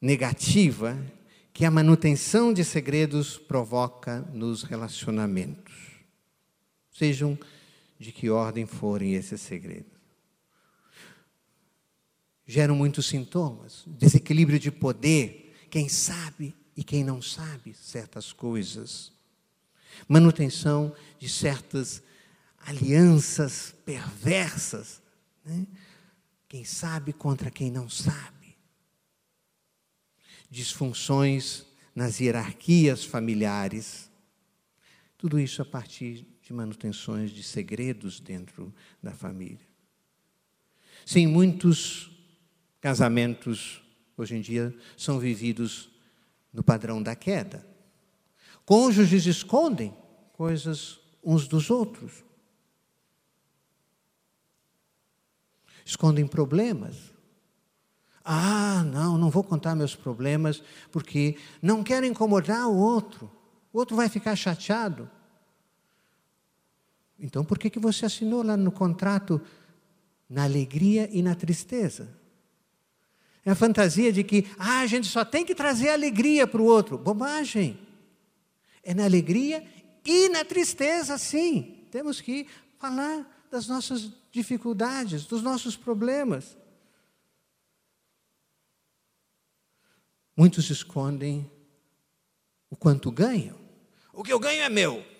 negativa 0.00 0.98
que 1.52 1.66
a 1.66 1.70
manutenção 1.70 2.54
de 2.54 2.64
segredos 2.64 3.36
provoca 3.36 4.22
nos 4.32 4.62
relacionamentos. 4.62 5.65
Sejam 6.96 7.38
de 7.98 8.10
que 8.10 8.30
ordem 8.30 8.64
forem 8.64 9.12
esses 9.12 9.42
segredos. 9.42 9.92
Geram 12.46 12.74
muitos 12.74 13.04
sintomas, 13.06 13.84
desequilíbrio 13.86 14.58
de 14.58 14.70
poder, 14.70 15.54
quem 15.68 15.90
sabe 15.90 16.54
e 16.74 16.82
quem 16.82 17.04
não 17.04 17.20
sabe 17.20 17.74
certas 17.74 18.32
coisas. 18.32 19.12
Manutenção 20.08 20.94
de 21.18 21.28
certas 21.28 22.02
alianças 22.58 23.74
perversas. 23.84 25.02
Né? 25.44 25.66
Quem 26.48 26.64
sabe 26.64 27.12
contra 27.12 27.50
quem 27.50 27.70
não 27.70 27.90
sabe. 27.90 28.56
Disfunções 30.48 31.66
nas 31.94 32.20
hierarquias 32.20 33.04
familiares. 33.04 34.10
Tudo 35.18 35.38
isso 35.38 35.60
a 35.60 35.64
partir 35.64 36.35
de 36.46 36.52
manutenções 36.52 37.32
de 37.32 37.42
segredos 37.42 38.20
dentro 38.20 38.72
da 39.02 39.10
família. 39.10 39.66
Sim, 41.04 41.26
muitos 41.26 42.08
casamentos 42.80 43.82
hoje 44.16 44.36
em 44.36 44.40
dia 44.40 44.72
são 44.96 45.18
vividos 45.18 45.90
no 46.52 46.62
padrão 46.62 47.02
da 47.02 47.16
queda. 47.16 47.66
Cônjuges 48.64 49.26
escondem 49.26 49.92
coisas 50.34 51.00
uns 51.24 51.48
dos 51.48 51.68
outros. 51.68 52.24
escondem 55.84 56.26
problemas. 56.26 56.96
Ah, 58.24 58.82
não, 58.84 59.16
não 59.16 59.30
vou 59.30 59.44
contar 59.44 59.76
meus 59.76 59.94
problemas 59.94 60.60
porque 60.90 61.36
não 61.62 61.84
quero 61.84 62.04
incomodar 62.04 62.68
o 62.68 62.76
outro. 62.76 63.30
O 63.72 63.78
outro 63.78 63.94
vai 63.94 64.08
ficar 64.08 64.34
chateado. 64.34 65.08
Então, 67.18 67.44
por 67.44 67.58
que, 67.58 67.70
que 67.70 67.78
você 67.78 68.06
assinou 68.06 68.42
lá 68.42 68.56
no 68.56 68.70
contrato 68.70 69.40
na 70.28 70.44
alegria 70.44 71.08
e 71.10 71.22
na 71.22 71.34
tristeza? 71.34 72.08
É 73.44 73.50
a 73.50 73.54
fantasia 73.54 74.12
de 74.12 74.24
que 74.24 74.46
ah, 74.58 74.80
a 74.80 74.86
gente 74.86 75.06
só 75.06 75.24
tem 75.24 75.44
que 75.44 75.54
trazer 75.54 75.90
alegria 75.90 76.46
para 76.46 76.60
o 76.60 76.64
outro. 76.64 76.98
Bobagem. 76.98 77.78
É 78.82 78.92
na 78.92 79.04
alegria 79.04 79.64
e 80.04 80.28
na 80.28 80.44
tristeza, 80.44 81.16
sim. 81.16 81.86
Temos 81.90 82.20
que 82.20 82.46
falar 82.78 83.46
das 83.50 83.68
nossas 83.68 84.10
dificuldades, 84.30 85.24
dos 85.24 85.42
nossos 85.42 85.76
problemas. 85.76 86.56
Muitos 90.36 90.68
escondem 90.68 91.50
o 92.68 92.76
quanto 92.76 93.10
ganham. 93.10 93.58
O 94.12 94.22
que 94.22 94.32
eu 94.32 94.38
ganho 94.38 94.62
é 94.62 94.68
meu. 94.68 95.15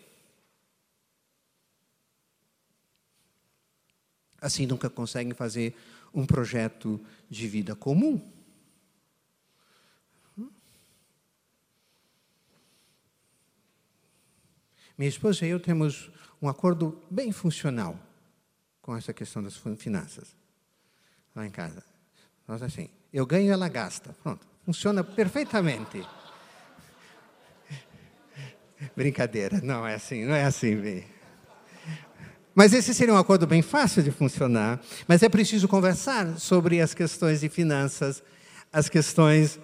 Assim 4.47 4.65
nunca 4.65 4.89
conseguem 4.89 5.35
fazer 5.35 5.75
um 6.15 6.25
projeto 6.25 7.05
de 7.29 7.49
vida 7.49 7.75
comum. 7.75 8.23
Minha 14.97 15.09
esposa 15.09 15.45
e 15.45 15.49
eu 15.49 15.59
temos 15.59 16.13
um 16.41 16.49
acordo 16.49 17.03
bem 17.11 17.33
funcional 17.33 17.99
com 18.81 18.97
essa 18.97 19.13
questão 19.13 19.43
das 19.43 19.57
finanças 19.77 20.37
lá 21.35 21.45
em 21.45 21.51
casa. 21.51 21.83
Nós 22.47 22.63
assim, 22.63 22.89
eu 23.13 23.27
ganho, 23.27 23.53
ela 23.53 23.69
gasta. 23.69 24.15
Pronto, 24.23 24.47
funciona 24.65 25.03
perfeitamente. 25.03 26.07
Brincadeira, 28.95 29.61
não 29.61 29.85
é 29.85 29.97
assim, 29.97 30.25
não 30.25 30.37
é 30.37 30.45
assim, 30.45 30.77
bem. 30.77 31.16
Mas 32.57 32.73
esse 32.73 32.95
seria 32.95 33.12
um 33.12 33.19
acordo 33.19 33.47
bem 33.47 33.61
fácil 33.61 34.03
de 34.03 34.11
funcionar, 34.11 34.83
mas 35.07 35.23
é 35.23 35.29
preciso 35.29 35.69
conversar 35.69 36.40
sobre 36.40 36.81
as 36.81 36.95
questões 36.95 37.40
de 37.40 37.51
finanças, 37.51 38.23
as 38.73 38.88
questões 38.88 39.61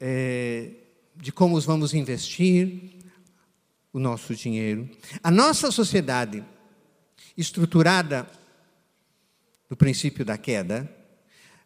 é, 0.00 0.70
de 1.14 1.30
como 1.30 1.60
vamos 1.60 1.92
investir 1.92 2.94
o 3.92 3.98
nosso 3.98 4.34
dinheiro. 4.34 4.88
A 5.22 5.30
nossa 5.30 5.70
sociedade, 5.70 6.42
estruturada 7.36 8.26
do 9.68 9.76
princípio 9.76 10.24
da 10.24 10.38
queda, 10.38 10.90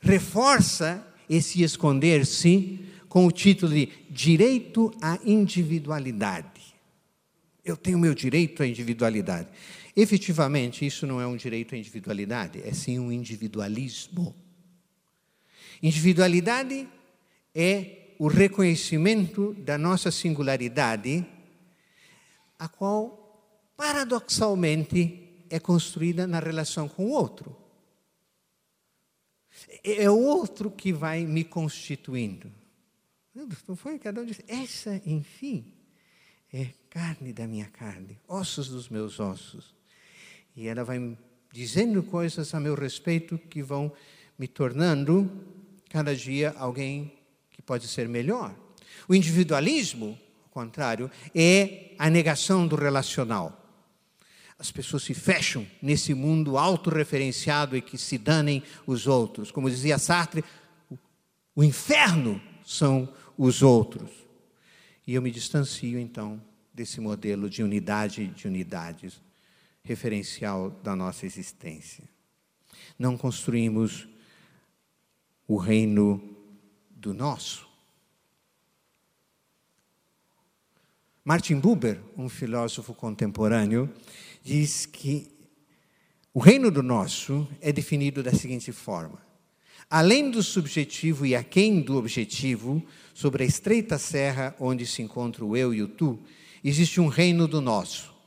reforça 0.01 1.07
esse 1.31 1.62
esconder-se 1.62 2.85
com 3.09 3.27
o 3.27 3.31
título 3.31 3.73
de 3.73 3.90
direito 4.11 4.92
à 5.01 5.21
individualidade. 5.25 6.75
Eu 7.64 7.77
tenho 7.77 7.99
meu 7.99 8.12
direito 8.12 8.61
à 8.61 8.66
individualidade. 8.66 9.47
Efetivamente, 10.01 10.87
isso 10.87 11.09
não 11.09 11.21
é 11.21 11.27
um 11.27 11.37
direito 11.37 11.75
à 11.75 11.79
individualidade, 11.79 12.63
é 12.63 12.73
sim 12.73 13.01
um 13.01 13.11
individualismo. 13.11 14.33
Individualidade 15.83 16.89
é 17.53 18.15
o 18.17 18.29
reconhecimento 18.29 19.55
da 19.55 19.77
nossa 19.77 20.13
singularidade, 20.13 21.27
a 22.57 22.69
qual, 22.69 23.75
paradoxalmente, 23.77 25.45
é 25.51 25.59
construída 25.59 26.29
na 26.29 26.39
relação 26.39 26.89
com 26.89 27.07
o 27.07 27.11
outro. 27.11 27.57
É, 29.83 30.05
é 30.05 30.11
o 30.11 30.21
outro 30.21 30.71
que 30.71 30.93
vai 30.93 31.25
me 31.25 31.43
constituindo. 31.43 32.53
Não 33.67 33.75
foi? 33.75 33.99
Cada 33.99 34.21
um 34.21 34.25
disse, 34.25 34.45
essa, 34.47 35.03
enfim, 35.05 35.75
é 36.53 36.69
carne 36.89 37.33
da 37.33 37.49
minha 37.49 37.67
carne, 37.67 38.17
ossos 38.29 38.69
dos 38.69 38.89
meus 38.89 39.19
ossos. 39.19 39.77
E 40.59 40.66
ela 40.66 40.83
vai 40.83 41.16
dizendo 41.53 42.03
coisas 42.03 42.53
a 42.53 42.59
meu 42.59 42.75
respeito 42.75 43.38
que 43.38 43.62
vão 43.62 43.92
me 44.37 44.49
tornando 44.49 45.31
cada 45.88 46.16
dia 46.16 46.53
alguém 46.59 47.12
que 47.49 47.62
pode 47.62 47.87
ser 47.87 48.09
melhor. 48.09 48.53
O 49.09 49.14
individualismo, 49.14 50.18
ao 50.42 50.51
contrário, 50.51 51.09
é 51.33 51.92
a 51.97 52.11
negação 52.11 52.66
do 52.66 52.75
relacional. 52.75 53.55
As 54.59 54.73
pessoas 54.73 55.05
se 55.05 55.14
fecham 55.14 55.64
nesse 55.81 56.12
mundo 56.12 56.59
autorreferenciado 56.59 57.77
e 57.77 57.81
que 57.81 57.97
se 57.97 58.18
danem 58.18 58.61
os 58.85 59.07
outros. 59.07 59.53
Como 59.53 59.71
dizia 59.71 59.97
Sartre, 59.97 60.44
o 61.55 61.62
inferno 61.62 62.42
são 62.66 63.09
os 63.37 63.62
outros. 63.62 64.11
E 65.07 65.14
eu 65.14 65.23
me 65.23 65.31
distancio, 65.31 66.01
então, 66.01 66.42
desse 66.75 67.01
modelo 67.01 67.49
de 67.49 67.62
unidade 67.62 68.27
de 68.27 68.49
unidades, 68.49 69.21
referencial 69.88 70.70
da 70.83 70.94
nossa 70.94 71.24
existência. 71.24 72.05
Não 72.98 73.16
construímos 73.16 74.07
o 75.46 75.57
reino 75.57 76.22
do 76.90 77.14
nosso. 77.14 77.66
Martin 81.24 81.59
Buber, 81.59 82.01
um 82.16 82.29
filósofo 82.29 82.92
contemporâneo, 82.92 83.90
diz 84.42 84.85
que 84.85 85.31
o 86.35 86.38
reino 86.38 86.70
do 86.70 86.83
nosso 86.83 87.48
é 87.61 87.72
definido 87.72 88.22
da 88.22 88.35
seguinte 88.35 88.72
forma: 88.72 89.20
além 89.88 90.31
do 90.31 90.42
subjetivo 90.42 91.24
e 91.24 91.35
aquém 91.35 91.81
do 91.81 91.96
objetivo, 91.96 92.83
sobre 93.14 93.42
a 93.42 93.46
estreita 93.46 93.96
serra 93.96 94.55
onde 94.61 94.87
se 94.87 95.01
encontra 95.01 95.44
o 95.44 95.57
eu 95.57 95.72
e 95.72 95.83
o 95.83 95.88
tu, 95.88 96.18
existe 96.62 97.01
um 97.01 97.09
reino 97.09 97.48
do 97.48 97.61
nosso. 97.61 98.18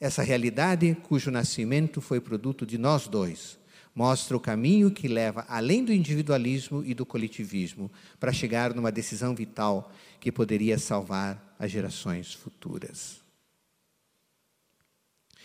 Essa 0.00 0.22
realidade, 0.22 0.96
cujo 1.02 1.30
nascimento 1.30 2.00
foi 2.00 2.20
produto 2.20 2.64
de 2.64 2.78
nós 2.78 3.08
dois, 3.08 3.58
mostra 3.94 4.36
o 4.36 4.40
caminho 4.40 4.92
que 4.92 5.08
leva 5.08 5.44
além 5.48 5.84
do 5.84 5.92
individualismo 5.92 6.84
e 6.84 6.94
do 6.94 7.04
coletivismo 7.04 7.90
para 8.20 8.32
chegar 8.32 8.72
numa 8.72 8.92
decisão 8.92 9.34
vital 9.34 9.92
que 10.20 10.30
poderia 10.30 10.78
salvar 10.78 11.56
as 11.58 11.72
gerações 11.72 12.32
futuras. 12.32 13.20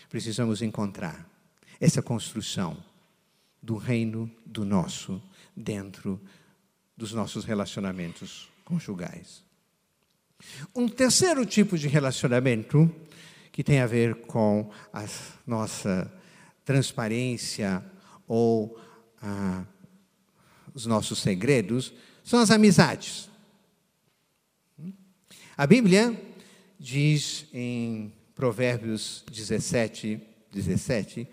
Precisamos 0.08 0.62
encontrar 0.62 1.28
essa 1.80 2.00
construção 2.00 2.76
do 3.60 3.76
reino 3.76 4.30
do 4.46 4.64
nosso 4.64 5.20
dentro 5.56 6.20
dos 6.96 7.12
nossos 7.12 7.44
relacionamentos 7.44 8.48
conjugais. 8.64 9.42
Um 10.74 10.88
terceiro 10.88 11.44
tipo 11.44 11.76
de 11.76 11.88
relacionamento 11.88 12.88
que 13.54 13.62
tem 13.62 13.78
a 13.78 13.86
ver 13.86 14.16
com 14.22 14.68
a 14.92 15.06
nossa 15.46 16.12
transparência 16.64 17.84
ou 18.26 18.76
ah, 19.22 19.64
os 20.74 20.86
nossos 20.86 21.20
segredos 21.20 21.94
são 22.24 22.40
as 22.40 22.50
amizades. 22.50 23.30
A 25.56 25.68
Bíblia 25.68 26.20
diz 26.80 27.46
em 27.52 28.12
Provérbios 28.34 29.24
17, 29.30 30.20
17, 30.50 31.28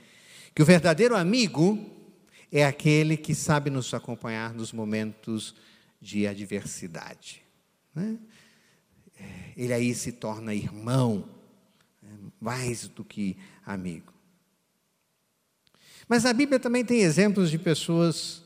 que 0.54 0.62
o 0.62 0.66
verdadeiro 0.66 1.16
amigo 1.16 1.90
é 2.52 2.64
aquele 2.64 3.18
que 3.18 3.34
sabe 3.34 3.72
nos 3.72 3.92
acompanhar 3.96 4.54
nos 4.54 4.72
momentos 4.72 5.56
de 6.00 6.28
adversidade. 6.28 7.42
Né? 7.96 8.20
Ele 9.58 9.74
aí 9.74 9.96
se 9.96 10.12
torna 10.12 10.54
irmão? 10.54 11.41
Mais 12.42 12.88
do 12.88 13.06
que 13.06 13.38
amigo. 13.64 14.12
Mas 16.10 16.26
a 16.26 16.34
Bíblia 16.34 16.60
também 16.60 16.84
tem 16.84 17.02
exemplos 17.02 17.52
de 17.52 17.60
pessoas 17.60 18.44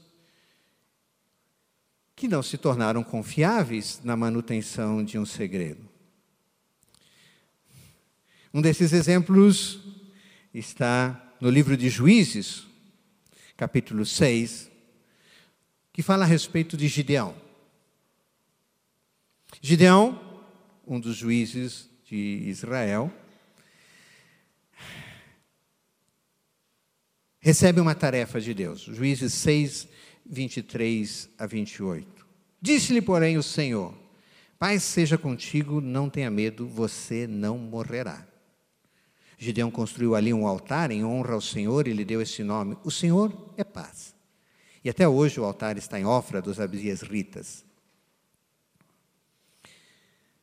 que 2.15 2.27
não 2.27 2.43
se 2.43 2.57
tornaram 2.57 3.03
confiáveis 3.03 4.01
na 4.03 4.15
manutenção 4.15 5.03
de 5.03 5.17
um 5.17 5.25
segredo. 5.25 5.89
Um 8.53 8.61
desses 8.61 8.93
exemplos 8.93 9.79
está 10.53 11.33
no 11.41 11.49
livro 11.49 11.75
de 11.75 11.89
Juízes, 11.89 12.65
capítulo 13.57 14.05
6, 14.05 14.69
que 15.91 16.01
fala 16.01 16.23
a 16.23 16.27
respeito 16.27 16.77
de 16.77 16.87
Gideão. 16.87 17.35
Gideão, 19.61 20.41
um 20.85 20.99
dos 20.99 21.17
juízes 21.17 21.89
de 22.05 22.43
Israel, 22.45 23.11
recebe 27.45 27.79
uma 27.79 27.93
tarefa 27.93 28.41
de 28.41 28.55
Deus. 28.55 28.81
Juízes 28.81 29.31
6, 29.33 29.87
23 30.25 31.29
a 31.37 31.45
28. 31.45 32.25
Disse-lhe, 32.59 33.03
porém, 33.03 33.37
o 33.37 33.43
Senhor: 33.43 33.93
Pai 34.57 34.79
seja 34.79 35.15
contigo, 35.15 35.79
não 35.79 36.09
tenha 36.09 36.31
medo, 36.31 36.67
você 36.67 37.27
não 37.27 37.59
morrerá. 37.59 38.25
Gideão 39.37 39.69
construiu 39.69 40.15
ali 40.15 40.33
um 40.33 40.47
altar 40.47 40.89
em 40.89 41.05
honra 41.05 41.35
ao 41.35 41.41
Senhor 41.41 41.87
e 41.87 41.93
lhe 41.93 42.03
deu 42.03 42.19
esse 42.19 42.43
nome: 42.43 42.79
O 42.83 42.89
Senhor 42.89 43.53
é 43.55 43.63
paz. 43.63 44.15
E 44.83 44.89
até 44.89 45.07
hoje 45.07 45.39
o 45.39 45.45
altar 45.45 45.77
está 45.77 45.99
em 45.99 46.05
Ofra 46.05 46.41
dos 46.41 46.59
Abias 46.59 47.03
Ritas. 47.03 47.63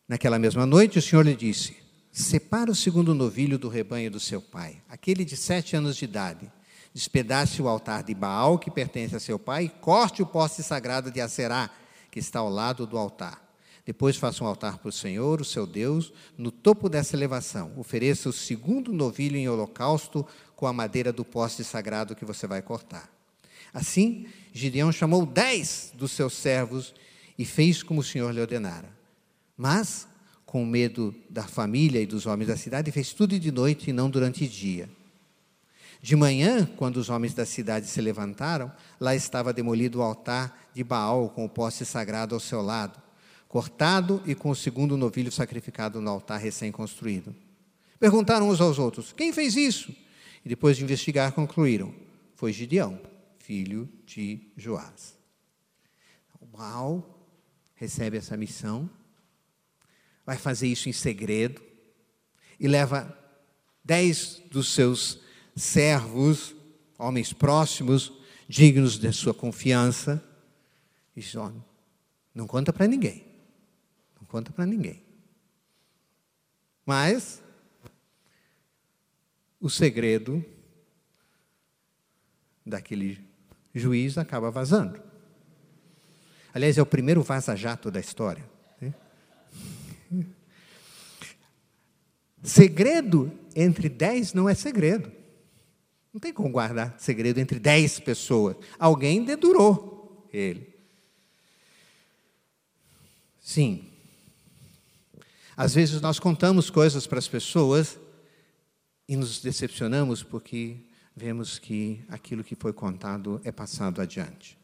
Naquela 0.07 0.39
mesma 0.39 0.65
noite, 0.65 1.01
o 1.01 1.03
Senhor 1.03 1.27
lhe 1.27 1.35
disse: 1.35 1.77
Separa 2.13 2.71
o 2.71 2.77
segundo 2.77 3.13
novilho 3.13 3.59
do 3.59 3.69
rebanho 3.69 4.09
do 4.09 4.21
seu 4.21 4.41
pai, 4.41 4.81
aquele 4.89 5.25
de 5.25 5.37
sete 5.37 5.75
anos 5.75 5.97
de 5.97 6.05
idade 6.05 6.53
Despedace 6.95 7.63
o 7.63 7.69
altar 7.69 8.03
de 8.03 8.15
Baal, 8.15 8.59
que 8.59 8.71
pertence 8.71 9.17
a 9.17 9.21
seu 9.21 9.39
pai, 9.39 9.65
e 9.65 9.69
corte 9.69 10.23
o 10.23 10.27
poste 10.27 10.63
sagrado 10.63 11.11
de 11.11 11.21
Aserá, 11.21 11.71
que 12.11 12.19
está 12.19 12.41
ao 12.41 12.51
lado 12.51 12.87
do 12.87 12.99
altar. 12.99 13.43
Depois 13.85 14.17
faça 14.17 14.45
um 14.45 14.47
altar 14.47 14.79
para 14.79 14.89
o 14.89 14.93
Senhor, 14.93 15.41
o 15.41 15.45
seu 15.45 15.67
Deus, 15.67 16.13
no 16.39 16.53
topo 16.53 16.89
dessa 16.89 17.17
elevação. 17.17 17.73
Ofereça 17.77 18.29
o 18.29 18.33
segundo 18.33 18.93
novilho 18.93 19.37
em 19.37 19.49
holocausto 19.49 20.27
com 20.55 20.67
a 20.67 20.73
madeira 20.73 21.13
do 21.13 21.25
poste 21.25 21.65
sagrado 21.65 22.15
que 22.15 22.25
você 22.25 22.47
vai 22.47 22.63
cortar. 22.63 23.11
Assim, 23.75 24.27
Gideão 24.53 24.93
chamou 24.93 25.27
dez 25.27 25.93
dos 25.95 26.13
seus 26.13 26.35
servos 26.35 26.95
e 27.37 27.45
fez 27.45 27.83
como 27.83 28.01
o 28.01 28.05
Senhor 28.05 28.31
lhe 28.31 28.41
ordenara. 28.41 28.89
Mas, 29.57 30.07
com 30.45 30.65
medo 30.65 31.15
da 31.29 31.45
família 31.45 32.01
e 32.01 32.07
dos 32.07 32.27
homens 32.27 32.49
da 32.49 32.57
cidade, 32.57 32.93
fez 32.93 33.13
tudo 33.13 33.39
de 33.39 33.51
noite 33.51 33.91
e 33.91 33.93
não 33.93 34.09
durante 34.09 34.47
dia. 34.47 34.89
De 36.03 36.17
manhã, 36.17 36.67
quando 36.67 36.97
os 36.97 37.09
homens 37.09 37.33
da 37.33 37.47
cidade 37.47 37.87
se 37.87 38.01
levantaram, 38.01 38.73
lá 38.99 39.15
estava 39.15 39.53
demolido 39.53 40.01
o 40.01 40.03
altar 40.03 40.69
de 40.75 40.83
Baal 40.83 41.31
com 41.31 41.45
o 41.45 41.49
poste 41.49 41.85
sagrado 41.85 42.35
ao 42.35 42.41
seu 42.41 42.61
lado, 42.61 43.01
cortado 43.47 44.21
e 44.27 44.35
com 44.35 44.51
o 44.51 44.57
segundo 44.57 44.97
novilho 44.97 45.31
sacrificado 45.31 46.01
no 46.01 46.11
altar 46.11 46.41
recém-construído. 46.41 47.33
Perguntaram 48.01 48.49
uns 48.49 48.61
aos 48.61 48.81
outros: 48.81 49.13
Quem 49.13 49.33
fez 49.33 49.55
isso? 49.55 49.95
E 50.45 50.49
depois 50.49 50.77
de 50.77 50.83
investigar, 50.83 51.31
concluíram: 51.31 51.95
Foi 52.35 52.53
Gideão, 52.53 53.01
filho 53.39 53.89
de 54.05 54.41
Joás. 54.57 55.17
O 56.41 56.47
Baal 56.47 57.25
recebe 57.77 58.17
essa 58.17 58.37
missão, 58.37 58.91
vai 60.27 60.37
fazer 60.37 60.67
isso 60.67 60.89
em 60.89 60.93
segredo 60.93 61.63
e 62.59 62.67
leva 62.67 63.17
dez 63.85 64.43
dos 64.51 64.75
seus 64.75 65.22
servos, 65.55 66.55
homens 66.99 67.33
próximos, 67.33 68.13
dignos 68.49 68.99
de 68.99 69.13
sua 69.13 69.35
confiança. 69.35 70.23
E 71.17 71.21
diz: 71.21 71.35
não 72.35 72.47
conta 72.47 72.73
para 72.73 72.87
ninguém. 72.87 73.25
Não 74.19 74.27
conta 74.27 74.53
para 74.53 74.65
ninguém. 74.67 75.03
Mas 76.85 77.43
o 79.61 79.71
segredo 79.71 80.45
daquele 82.65 83.21
juiz 83.75 84.19
acaba 84.19 84.51
vazando. 84.51 85.01
Aliás, 86.55 86.77
é 86.77 86.83
o 86.83 86.87
primeiro 86.87 87.23
vaza-jato 87.23 87.91
da 87.91 88.01
história. 88.01 88.45
Né? 88.81 88.93
Segredo 92.43 93.33
entre 93.55 93.89
dez 93.89 94.35
não 94.35 94.49
é 94.49 94.55
segredo. 94.55 95.22
Não 96.13 96.21
tem 96.21 96.33
como 96.33 96.51
guardar 96.51 96.95
segredo 96.99 97.39
entre 97.39 97.59
dez 97.59 97.99
pessoas. 97.99 98.57
Alguém 98.79 99.25
dedurou 99.25 100.29
ele. 100.33 100.75
Sim. 103.41 103.89
Às 105.57 105.75
vezes 105.75 106.01
nós 106.01 106.19
contamos 106.19 106.71
coisas 106.71 107.07
para 107.07 107.19
as 107.19 107.29
pessoas 107.29 107.99
e 109.09 109.17
nos 109.17 109.41
decepcionamos 109.41 110.23
porque 110.23 110.77
vemos 111.15 111.59
que 111.59 112.05
aquilo 112.09 112.45
que 112.45 112.55
foi 112.55 112.73
contado 112.73 113.41
é 113.45 113.53
passado 113.53 114.01
adiante. 114.01 114.59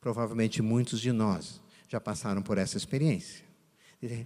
Provavelmente 0.00 0.60
muitos 0.60 1.00
de 1.00 1.12
nós 1.12 1.60
já 1.88 2.00
passaram 2.00 2.42
por 2.42 2.58
essa 2.58 2.76
experiência. 2.76 3.44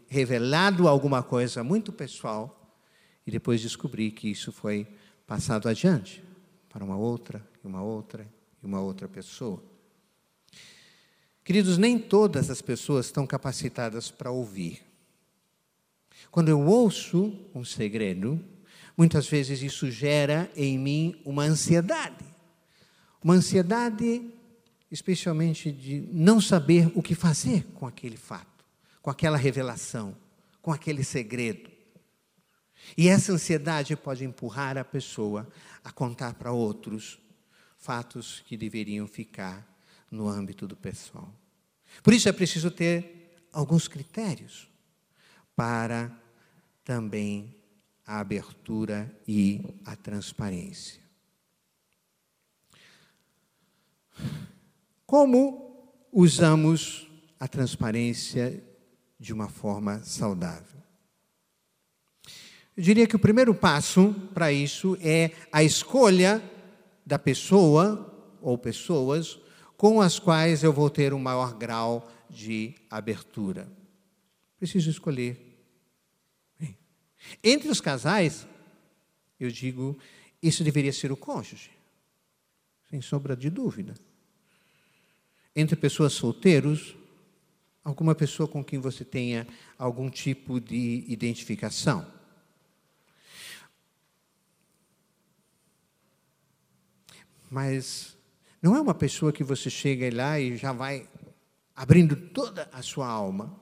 Revelado 0.09 0.89
alguma 0.89 1.23
coisa 1.23 1.63
muito 1.63 1.93
pessoal 1.93 2.66
e 3.27 3.31
depois 3.31 3.61
descobrir 3.61 4.13
que 4.13 4.29
isso 4.29 4.53
foi 4.53 4.87
passado 5.27 5.69
adiante 5.69 6.23
para 6.69 6.85
uma 6.85 6.97
outra, 6.97 7.47
e 7.65 7.67
uma 7.67 7.83
outra, 7.83 8.27
e 8.63 8.67
uma 8.67 8.81
outra 8.81 9.09
pessoa. 9.09 9.63
Queridos, 11.43 11.79
nem 11.79 11.99
todas 11.99 12.51
as 12.51 12.61
pessoas 12.61 13.07
estão 13.07 13.27
capacitadas 13.27 14.11
para 14.11 14.31
ouvir. 14.31 14.83
Quando 16.31 16.49
eu 16.49 16.61
ouço 16.61 17.33
um 17.55 17.65
segredo, 17.65 18.45
muitas 18.97 19.29
vezes 19.29 19.63
isso 19.63 19.91
gera 19.91 20.51
em 20.57 20.79
mim 20.79 21.21
uma 21.25 21.45
ansiedade. 21.45 22.25
Uma 23.23 23.35
ansiedade, 23.35 24.23
especialmente 24.91 25.73
de 25.73 26.09
não 26.13 26.41
saber 26.41 26.91
o 26.95 27.03
que 27.03 27.15
fazer 27.15 27.65
com 27.75 27.87
aquele 27.87 28.17
fato, 28.17 28.65
com 29.01 29.11
aquela 29.11 29.37
revelação, 29.37 30.17
com 30.61 30.73
aquele 30.73 31.03
segredo. 31.03 31.76
E 32.97 33.09
essa 33.09 33.33
ansiedade 33.33 33.97
pode 33.97 34.25
empurrar 34.25 34.77
a 34.77 34.85
pessoa 34.85 35.49
a 35.83 35.91
contar 35.91 36.35
para 36.35 36.53
outros 36.53 37.19
fatos 37.79 38.43
que 38.47 38.57
deveriam 38.57 39.07
ficar 39.07 39.67
no 40.11 40.29
âmbito 40.29 40.67
do 40.67 40.77
pessoal. 40.77 41.33
Por 42.03 42.13
isso 42.13 42.29
é 42.29 42.33
preciso 42.33 42.71
ter 42.71 43.47
alguns 43.53 43.89
critérios 43.89 44.69
para 45.55 46.11
também 46.85 47.55
a 48.07 48.21
abertura 48.21 49.13
e 49.27 49.61
a 49.85 49.97
transparência. 49.97 51.01
Como 55.05 55.93
usamos 56.13 57.09
a 57.39 57.49
transparência 57.49 58.63
de 59.19 59.33
uma 59.33 59.49
forma 59.49 60.03
saudável? 60.03 60.76
Eu 62.77 62.83
diria 62.83 63.07
que 63.07 63.17
o 63.17 63.19
primeiro 63.19 63.55
passo 63.55 64.15
para 64.35 64.53
isso 64.53 64.99
é 65.01 65.31
a 65.51 65.65
escolha 65.65 66.43
da 67.07 67.19
pessoa 67.19 68.13
ou 68.43 68.59
pessoas 68.59 69.39
com 69.79 70.01
as 70.01 70.19
quais 70.19 70.63
eu 70.63 70.73
vou 70.73 70.91
ter 70.91 71.15
um 71.15 71.19
maior 71.19 71.55
grau 71.57 72.11
de 72.29 72.75
abertura. 72.91 73.67
Preciso 74.59 74.91
escolher. 74.91 75.43
Entre 77.43 77.69
os 77.71 77.81
casais, 77.81 78.47
eu 79.41 79.51
digo, 79.51 79.99
isso 80.43 80.63
deveria 80.63 80.93
ser 80.93 81.11
o 81.11 81.17
cônjuge, 81.17 81.71
sem 82.91 83.01
sombra 83.01 83.35
de 83.35 83.49
dúvida. 83.49 83.95
Entre 85.55 85.77
pessoas 85.77 86.13
solteiros, 86.13 86.95
alguma 87.83 88.15
pessoa 88.15 88.47
com 88.47 88.63
quem 88.63 88.79
você 88.79 89.05
tenha 89.05 89.47
algum 89.79 90.11
tipo 90.11 90.61
de 90.61 91.05
identificação. 91.09 92.16
Mas 97.51 98.17
não 98.61 98.75
é 98.75 98.81
uma 98.81 98.95
pessoa 98.95 99.33
que 99.33 99.45
você 99.45 99.71
chega 99.71 100.15
lá 100.15 100.41
e 100.41 100.57
já 100.57 100.73
vai 100.73 101.09
abrindo 101.75 102.17
toda 102.17 102.69
a 102.73 102.83
sua 102.83 103.07
alma. 103.07 103.55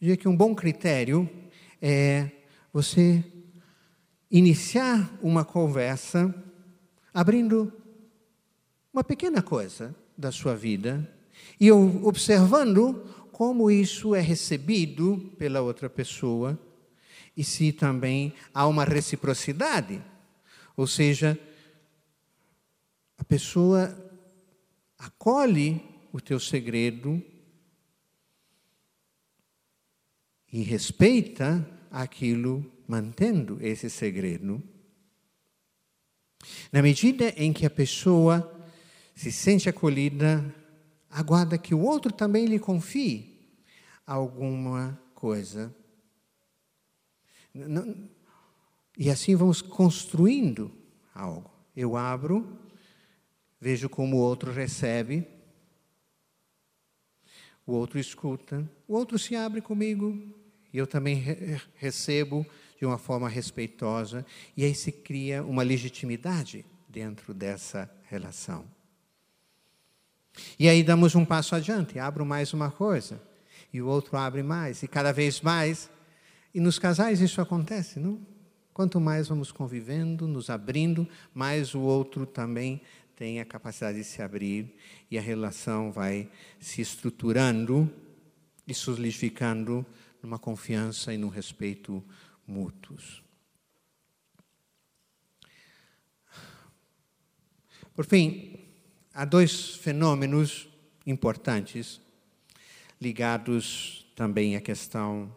Diria 0.00 0.16
que 0.16 0.28
um 0.28 0.36
bom 0.36 0.54
critério 0.54 1.28
é 1.80 2.30
você 2.72 3.24
iniciar 4.30 5.10
uma 5.22 5.44
conversa 5.44 6.34
abrindo 7.14 7.72
uma 8.92 9.02
pequena 9.04 9.40
coisa 9.40 9.94
da 10.18 10.30
sua 10.30 10.54
vida 10.54 11.10
e 11.60 11.70
observando 11.70 13.04
como 13.32 13.70
isso 13.70 14.14
é 14.14 14.20
recebido 14.20 15.32
pela 15.38 15.60
outra 15.60 15.88
pessoa 15.88 16.58
e 17.36 17.44
se 17.44 17.72
também 17.72 18.32
há 18.52 18.66
uma 18.66 18.84
reciprocidade. 18.84 20.02
Ou 20.76 20.86
seja, 20.86 21.38
pessoa 23.26 23.94
acolhe 24.98 25.82
o 26.12 26.20
teu 26.20 26.40
segredo 26.40 27.22
e 30.52 30.62
respeita 30.62 31.68
aquilo, 31.90 32.64
mantendo 32.86 33.58
esse 33.60 33.90
segredo. 33.90 34.62
Na 36.72 36.80
medida 36.80 37.28
em 37.30 37.52
que 37.52 37.66
a 37.66 37.70
pessoa 37.70 38.52
se 39.14 39.32
sente 39.32 39.68
acolhida, 39.68 40.54
aguarda 41.10 41.58
que 41.58 41.74
o 41.74 41.80
outro 41.80 42.12
também 42.12 42.46
lhe 42.46 42.58
confie 42.58 43.58
alguma 44.06 45.00
coisa. 45.14 45.74
E 48.96 49.10
assim 49.10 49.34
vamos 49.34 49.60
construindo 49.60 50.70
algo. 51.14 51.50
Eu 51.74 51.96
abro 51.96 52.65
vejo 53.60 53.88
como 53.88 54.16
o 54.16 54.20
outro 54.20 54.52
recebe, 54.52 55.26
o 57.66 57.72
outro 57.72 57.98
escuta, 57.98 58.68
o 58.86 58.94
outro 58.94 59.18
se 59.18 59.34
abre 59.34 59.60
comigo 59.60 60.16
e 60.72 60.78
eu 60.78 60.86
também 60.86 61.16
re 61.16 61.60
recebo 61.74 62.46
de 62.78 62.84
uma 62.84 62.98
forma 62.98 63.28
respeitosa, 63.28 64.24
e 64.56 64.64
aí 64.64 64.74
se 64.74 64.92
cria 64.92 65.42
uma 65.42 65.62
legitimidade 65.62 66.64
dentro 66.88 67.32
dessa 67.32 67.90
relação. 68.04 68.64
E 70.58 70.68
aí 70.68 70.82
damos 70.82 71.14
um 71.14 71.24
passo 71.24 71.54
adiante, 71.54 71.98
abro 71.98 72.26
mais 72.26 72.52
uma 72.52 72.70
coisa, 72.70 73.20
e 73.72 73.80
o 73.80 73.86
outro 73.86 74.16
abre 74.16 74.42
mais, 74.42 74.82
e 74.82 74.88
cada 74.88 75.12
vez 75.12 75.40
mais. 75.40 75.90
E 76.54 76.60
nos 76.60 76.78
casais 76.78 77.20
isso 77.20 77.40
acontece, 77.40 77.98
não? 77.98 78.20
Quanto 78.74 79.00
mais 79.00 79.28
vamos 79.28 79.50
convivendo, 79.50 80.28
nos 80.28 80.50
abrindo, 80.50 81.08
mais 81.32 81.74
o 81.74 81.80
outro 81.80 82.26
também 82.26 82.82
tem 83.16 83.40
a 83.40 83.46
capacidade 83.46 83.96
de 83.96 84.04
se 84.04 84.20
abrir 84.20 84.76
e 85.10 85.16
a 85.16 85.22
relação 85.22 85.90
vai 85.90 86.30
se 86.60 86.82
estruturando 86.82 87.90
e 88.68 88.74
solidificando 88.74 89.86
numa 90.22 90.38
confiança 90.38 91.14
e 91.14 91.16
num 91.16 91.30
respeito 91.30 92.04
mútuos. 92.46 93.22
Por 97.94 98.04
fim, 98.04 98.58
há 99.14 99.24
dois 99.24 99.76
fenômenos 99.76 100.68
importantes 101.06 101.98
ligados 103.00 104.06
também 104.14 104.56
à 104.56 104.60
questão 104.60 105.34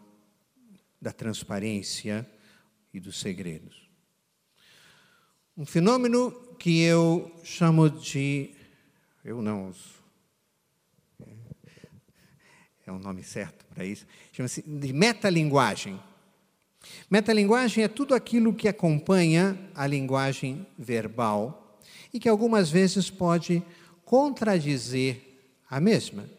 da 1.01 1.13
transparência 1.13 2.29
e 2.93 2.99
dos 2.99 3.21
segredos. 3.21 3.88
Um 5.59 5.65
fenômeno 5.65 6.31
que 6.57 6.79
eu 6.83 7.29
chamo 7.43 7.89
de. 7.89 8.55
Eu 9.25 9.41
não. 9.41 9.75
É 12.87 12.89
um 12.89 12.97
nome 12.97 13.25
certo 13.25 13.65
para 13.65 13.83
isso. 13.83 14.07
Chama-se 14.31 14.61
de 14.61 14.93
metalinguagem. 14.93 16.01
Metalinguagem 17.11 17.83
é 17.83 17.89
tudo 17.89 18.15
aquilo 18.15 18.53
que 18.53 18.69
acompanha 18.69 19.59
a 19.75 19.85
linguagem 19.85 20.65
verbal 20.77 21.77
e 22.13 22.21
que 22.21 22.29
algumas 22.29 22.71
vezes 22.71 23.09
pode 23.09 23.61
contradizer 24.05 25.21
a 25.69 25.81
mesma. 25.81 26.29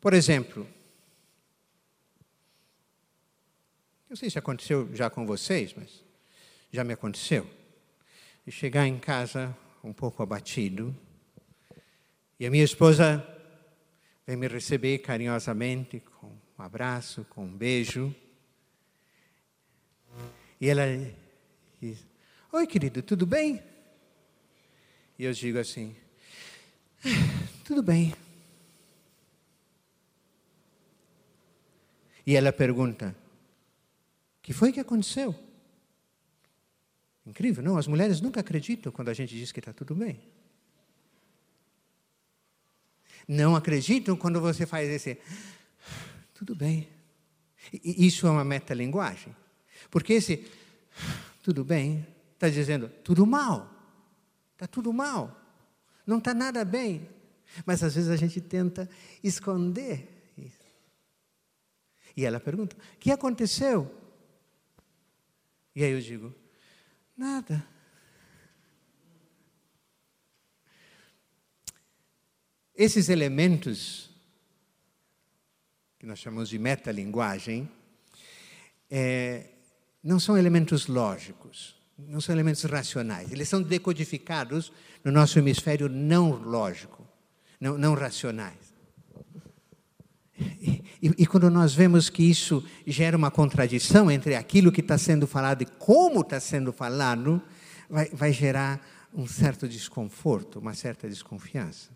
Por 0.00 0.14
exemplo, 0.14 0.64
não 4.08 4.16
sei 4.16 4.30
se 4.30 4.38
aconteceu 4.38 4.88
já 4.94 5.10
com 5.10 5.26
vocês, 5.26 5.74
mas 5.76 6.06
já 6.72 6.84
me 6.84 6.92
aconteceu. 6.92 7.48
De 8.44 8.52
chegar 8.52 8.86
em 8.86 8.98
casa 8.98 9.56
um 9.82 9.92
pouco 9.92 10.22
abatido, 10.22 10.94
e 12.40 12.46
a 12.46 12.50
minha 12.50 12.64
esposa 12.64 13.26
vem 14.24 14.36
me 14.36 14.46
receber 14.46 14.98
carinhosamente, 14.98 15.98
com 16.00 16.28
um 16.28 16.62
abraço, 16.62 17.26
com 17.30 17.44
um 17.44 17.56
beijo. 17.56 18.14
E 20.60 20.68
ela 20.68 20.84
diz: 21.80 22.06
Oi, 22.52 22.66
querido, 22.66 23.02
tudo 23.02 23.26
bem? 23.26 23.60
E 25.18 25.24
eu 25.24 25.32
digo 25.32 25.58
assim: 25.58 25.96
ah, 27.04 27.08
Tudo 27.64 27.82
bem. 27.82 28.14
E 32.24 32.36
ela 32.36 32.52
pergunta: 32.52 33.16
O 34.38 34.42
que 34.42 34.52
foi 34.52 34.72
que 34.72 34.78
aconteceu? 34.78 35.34
Incrível, 37.28 37.62
não? 37.62 37.76
As 37.76 37.86
mulheres 37.86 38.22
nunca 38.22 38.40
acreditam 38.40 38.90
quando 38.90 39.10
a 39.10 39.14
gente 39.14 39.36
diz 39.36 39.52
que 39.52 39.58
está 39.58 39.70
tudo 39.70 39.94
bem. 39.94 40.18
Não 43.28 43.54
acreditam 43.54 44.16
quando 44.16 44.40
você 44.40 44.64
faz 44.64 44.88
esse. 44.88 45.18
Tudo 46.32 46.56
bem. 46.56 46.88
E 47.70 48.06
isso 48.06 48.26
é 48.26 48.30
uma 48.30 48.44
metalinguagem. 48.44 49.36
Porque 49.90 50.14
esse 50.14 50.50
tudo 51.42 51.62
bem 51.62 52.06
está 52.32 52.48
dizendo 52.48 52.88
tudo 53.04 53.26
mal. 53.26 53.70
Está 54.54 54.66
tudo 54.66 54.90
mal. 54.90 55.38
Não 56.06 56.16
está 56.16 56.32
nada 56.32 56.64
bem. 56.64 57.06
Mas 57.66 57.82
às 57.82 57.94
vezes 57.94 58.08
a 58.08 58.16
gente 58.16 58.40
tenta 58.40 58.88
esconder 59.22 60.32
isso. 60.38 60.64
E 62.16 62.24
ela 62.24 62.40
pergunta: 62.40 62.74
o 62.94 62.98
que 62.98 63.10
aconteceu? 63.10 63.94
E 65.76 65.84
aí 65.84 65.92
eu 65.92 66.00
digo: 66.00 66.34
nada. 67.18 67.66
Esses 72.74 73.08
elementos, 73.08 74.08
que 75.98 76.06
nós 76.06 76.20
chamamos 76.20 76.48
de 76.48 76.58
metalinguagem, 76.60 77.68
é, 78.88 79.50
não 80.02 80.20
são 80.20 80.38
elementos 80.38 80.86
lógicos, 80.86 81.76
não 81.98 82.20
são 82.20 82.32
elementos 82.32 82.62
racionais. 82.62 83.32
Eles 83.32 83.48
são 83.48 83.60
decodificados 83.60 84.72
no 85.04 85.10
nosso 85.10 85.40
hemisfério 85.40 85.88
não 85.88 86.30
lógico, 86.30 87.04
não, 87.60 87.76
não 87.76 87.94
racionais. 87.94 88.72
E, 90.38 90.84
e, 91.02 91.22
e, 91.22 91.26
quando 91.26 91.48
nós 91.48 91.74
vemos 91.74 92.10
que 92.10 92.22
isso 92.22 92.64
gera 92.86 93.16
uma 93.16 93.30
contradição 93.30 94.10
entre 94.10 94.34
aquilo 94.34 94.72
que 94.72 94.80
está 94.80 94.98
sendo 94.98 95.26
falado 95.26 95.62
e 95.62 95.66
como 95.66 96.20
está 96.22 96.40
sendo 96.40 96.72
falado, 96.72 97.40
vai, 97.88 98.08
vai 98.10 98.32
gerar 98.32 98.84
um 99.14 99.26
certo 99.26 99.68
desconforto, 99.68 100.58
uma 100.58 100.74
certa 100.74 101.08
desconfiança. 101.08 101.90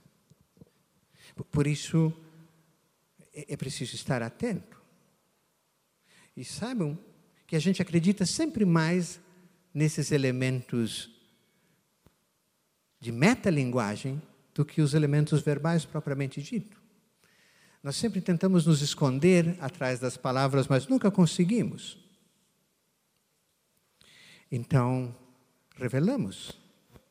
Por 1.51 1.67
isso, 1.67 2.13
é, 3.35 3.55
é 3.55 3.57
preciso 3.57 3.95
estar 3.95 4.23
atento. 4.23 4.81
E 6.37 6.45
saibam 6.45 6.99
que 7.47 7.57
a 7.57 7.61
gente 7.61 7.83
acredita 7.83 8.25
sempre 8.25 8.65
mais 8.65 9.21
nesses 9.75 10.13
elementos 10.13 11.11
de 13.01 13.11
metalinguagem 13.11 14.23
do 14.55 14.65
que 14.65 14.81
os 14.81 14.95
elementos 14.95 15.43
verbais 15.43 15.85
propriamente 15.85 16.41
dito. 16.43 16.82
Nós 17.83 17.97
sempre 17.97 18.21
tentamos 18.21 18.65
nos 18.65 18.81
esconder 18.81 19.57
atrás 19.61 19.99
das 19.99 20.17
palavras, 20.17 20.69
mas 20.69 20.87
nunca 20.87 21.11
conseguimos. 21.11 21.99
Então, 24.51 25.15
revelamos, 25.77 26.53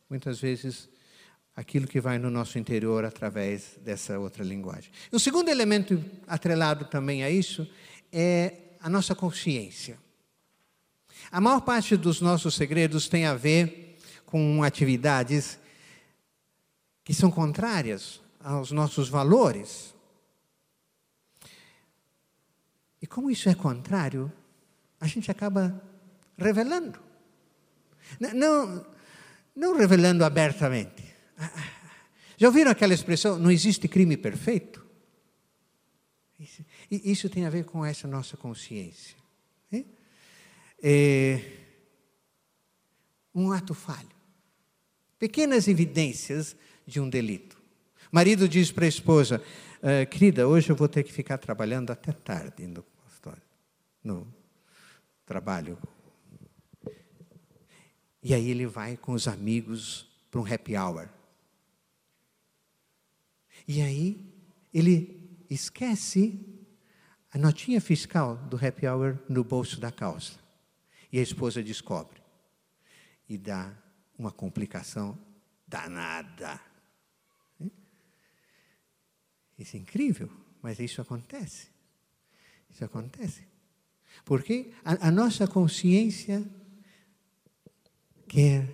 muitas 0.10 0.40
vezes, 0.40 0.88
aquilo 1.56 1.88
que 1.88 2.00
vai 2.00 2.18
no 2.18 2.30
nosso 2.30 2.58
interior 2.58 3.04
através 3.04 3.78
dessa 3.84 4.18
outra 4.18 4.44
linguagem. 4.44 4.92
O 5.12 5.20
segundo 5.20 5.50
elemento 5.50 6.04
atrelado 6.28 6.86
também 6.86 7.24
a 7.24 7.30
isso 7.30 7.68
é 8.12 8.76
a 8.80 8.90
nossa 8.90 9.14
consciência. 9.14 9.98
A 11.32 11.42
maior 11.42 11.62
parte 11.62 11.98
dos 11.98 12.22
nossos 12.22 12.56
segredos 12.56 13.08
tem 13.08 13.26
a 13.26 13.34
ver 13.34 13.98
com 14.26 14.64
atividades 14.64 15.60
que 17.04 17.14
são 17.14 17.30
contrárias 17.30 18.22
aos 18.40 18.72
nossos 18.72 19.10
valores. 19.10 19.94
E 23.01 23.01
como 23.12 23.30
isso 23.30 23.50
é 23.50 23.54
contrário, 23.54 24.32
a 25.00 25.06
gente 25.06 25.30
acaba 25.30 25.82
revelando. 26.38 26.97
Não, 28.34 28.86
não 29.56 29.78
revelando 29.78 30.24
abertamente. 30.24 31.04
Já 32.38 32.47
ouviram 32.47 32.71
aquela 32.71 32.93
expressão? 32.93 33.38
Não 33.38 33.52
existe 33.52 33.88
crime 33.88 34.15
perfeito? 34.15 34.84
Isso, 36.39 36.65
isso 36.89 37.30
tem 37.30 37.45
a 37.45 37.50
ver 37.50 37.65
com 37.65 37.86
essa 37.86 38.08
nossa 38.08 38.38
consciência. 38.38 39.17
É 40.84 41.39
um 43.36 43.52
ato 43.52 43.74
falho. 43.74 44.10
Pequenas 45.19 45.67
evidências 45.67 46.56
de 46.88 47.00
um 47.00 47.08
delito. 47.08 47.62
Marido 48.12 48.50
diz 48.50 48.71
para 48.71 48.86
a 48.86 48.88
esposa: 48.88 49.43
ah, 49.84 50.06
Querida, 50.06 50.47
hoje 50.47 50.71
eu 50.71 50.76
vou 50.76 50.88
ter 50.88 51.04
que 51.04 51.13
ficar 51.13 51.38
trabalhando 51.38 51.91
até 51.91 52.12
tarde 52.12 52.65
no, 52.65 52.84
no 54.04 54.28
trabalho. 55.26 55.78
E 58.24 58.34
aí 58.34 58.50
ele 58.50 58.68
vai 58.68 58.98
com 58.98 59.14
os 59.14 59.28
amigos 59.28 60.08
para 60.30 60.40
um 60.40 60.46
happy 60.46 60.78
hour. 60.78 61.10
E 63.68 63.82
aí 63.82 64.34
ele 64.74 65.46
esquece 65.50 66.40
a 67.32 67.38
notinha 67.38 67.82
fiscal 67.82 68.36
do 68.36 68.58
happy 68.58 68.88
hour 68.88 69.18
no 69.30 69.44
bolso 69.44 69.80
da 69.80 69.92
calça. 69.92 70.40
E 71.12 71.20
a 71.20 71.22
esposa 71.22 71.64
descobre. 71.64 72.22
E 73.28 73.38
dá 73.38 73.74
uma 74.18 74.32
complicação 74.32 75.18
danada. 75.68 76.60
Isso 79.58 79.78
é 79.78 79.80
incrível, 79.80 80.30
mas 80.62 80.80
isso 80.80 81.02
acontece. 81.02 81.70
Isso 82.70 82.84
acontece. 82.84 83.51
Porque 84.24 84.71
a, 84.84 85.08
a 85.08 85.12
nossa 85.12 85.47
consciência 85.47 86.43
quer 88.28 88.67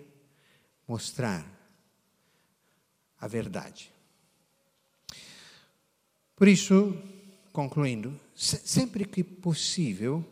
mostrar 0.87 1.45
a 3.19 3.27
verdade. 3.27 3.91
Por 6.35 6.47
isso, 6.47 6.95
concluindo, 7.51 8.19
sempre 8.35 9.05
que 9.05 9.23
possível, 9.23 10.23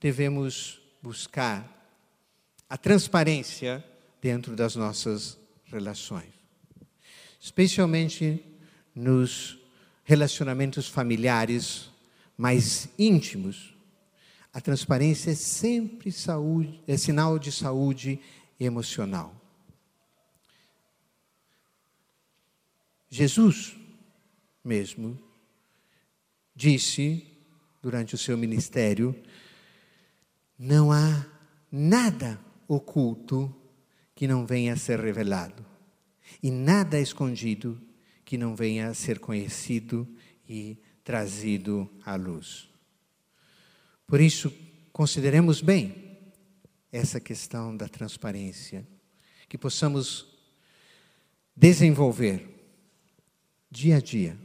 devemos 0.00 0.80
buscar 1.00 1.70
a 2.68 2.76
transparência 2.76 3.84
dentro 4.20 4.56
das 4.56 4.74
nossas 4.74 5.38
relações, 5.66 6.32
especialmente 7.38 8.44
nos 8.94 9.58
relacionamentos 10.02 10.88
familiares 10.88 11.90
mais 12.36 12.88
íntimos, 12.98 13.73
a 14.54 14.60
transparência 14.60 15.32
é 15.32 15.34
sempre 15.34 16.12
saúde, 16.12 16.80
é 16.86 16.96
sinal 16.96 17.40
de 17.40 17.50
saúde 17.50 18.20
emocional. 18.58 19.34
Jesus 23.10 23.76
mesmo 24.64 25.18
disse 26.54 27.26
durante 27.82 28.14
o 28.14 28.18
seu 28.18 28.38
ministério: 28.38 29.20
não 30.56 30.92
há 30.92 31.26
nada 31.70 32.40
oculto 32.68 33.52
que 34.14 34.28
não 34.28 34.46
venha 34.46 34.74
a 34.74 34.76
ser 34.76 35.00
revelado, 35.00 35.66
e 36.40 36.48
nada 36.48 37.00
escondido 37.00 37.80
que 38.24 38.38
não 38.38 38.54
venha 38.54 38.86
a 38.88 38.94
ser 38.94 39.18
conhecido 39.18 40.06
e 40.48 40.78
trazido 41.02 41.90
à 42.06 42.14
luz. 42.14 42.72
Por 44.06 44.20
isso, 44.20 44.52
consideremos 44.92 45.60
bem 45.60 46.18
essa 46.92 47.18
questão 47.18 47.76
da 47.76 47.88
transparência, 47.88 48.86
que 49.48 49.58
possamos 49.58 50.26
desenvolver 51.56 52.48
dia 53.70 53.96
a 53.96 54.00
dia, 54.00 54.38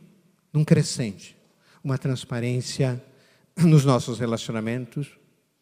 num 0.51 0.65
crescente, 0.65 1.37
uma 1.83 1.97
transparência 1.97 3.03
nos 3.55 3.85
nossos 3.85 4.19
relacionamentos, 4.19 5.17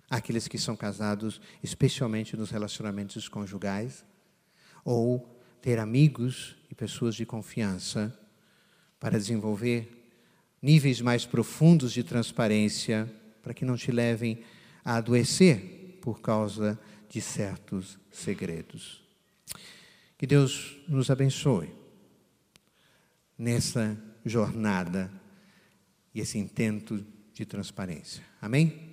aqueles 0.09 0.47
que 0.47 0.57
são 0.57 0.75
casados, 0.75 1.41
especialmente 1.61 2.37
nos 2.37 2.49
relacionamentos 2.49 3.27
conjugais, 3.27 4.05
ou 4.85 5.37
ter 5.61 5.79
amigos 5.79 6.55
e 6.71 6.75
pessoas 6.75 7.15
de 7.15 7.25
confiança 7.25 8.17
para 8.99 9.17
desenvolver 9.17 9.97
níveis 10.61 11.01
mais 11.01 11.25
profundos 11.25 11.91
de 11.91 12.03
transparência, 12.03 13.11
para 13.47 13.53
que 13.53 13.63
não 13.63 13.77
te 13.77 13.93
levem 13.93 14.41
a 14.83 14.97
adoecer 14.97 15.99
por 16.01 16.19
causa 16.19 16.77
de 17.07 17.21
certos 17.21 17.97
segredos. 18.11 19.01
Que 20.17 20.27
Deus 20.27 20.77
nos 20.85 21.09
abençoe 21.09 21.73
nessa 23.37 23.97
jornada 24.25 25.09
e 26.13 26.19
esse 26.19 26.37
intento 26.37 27.05
de 27.33 27.45
transparência. 27.45 28.21
Amém? 28.41 28.86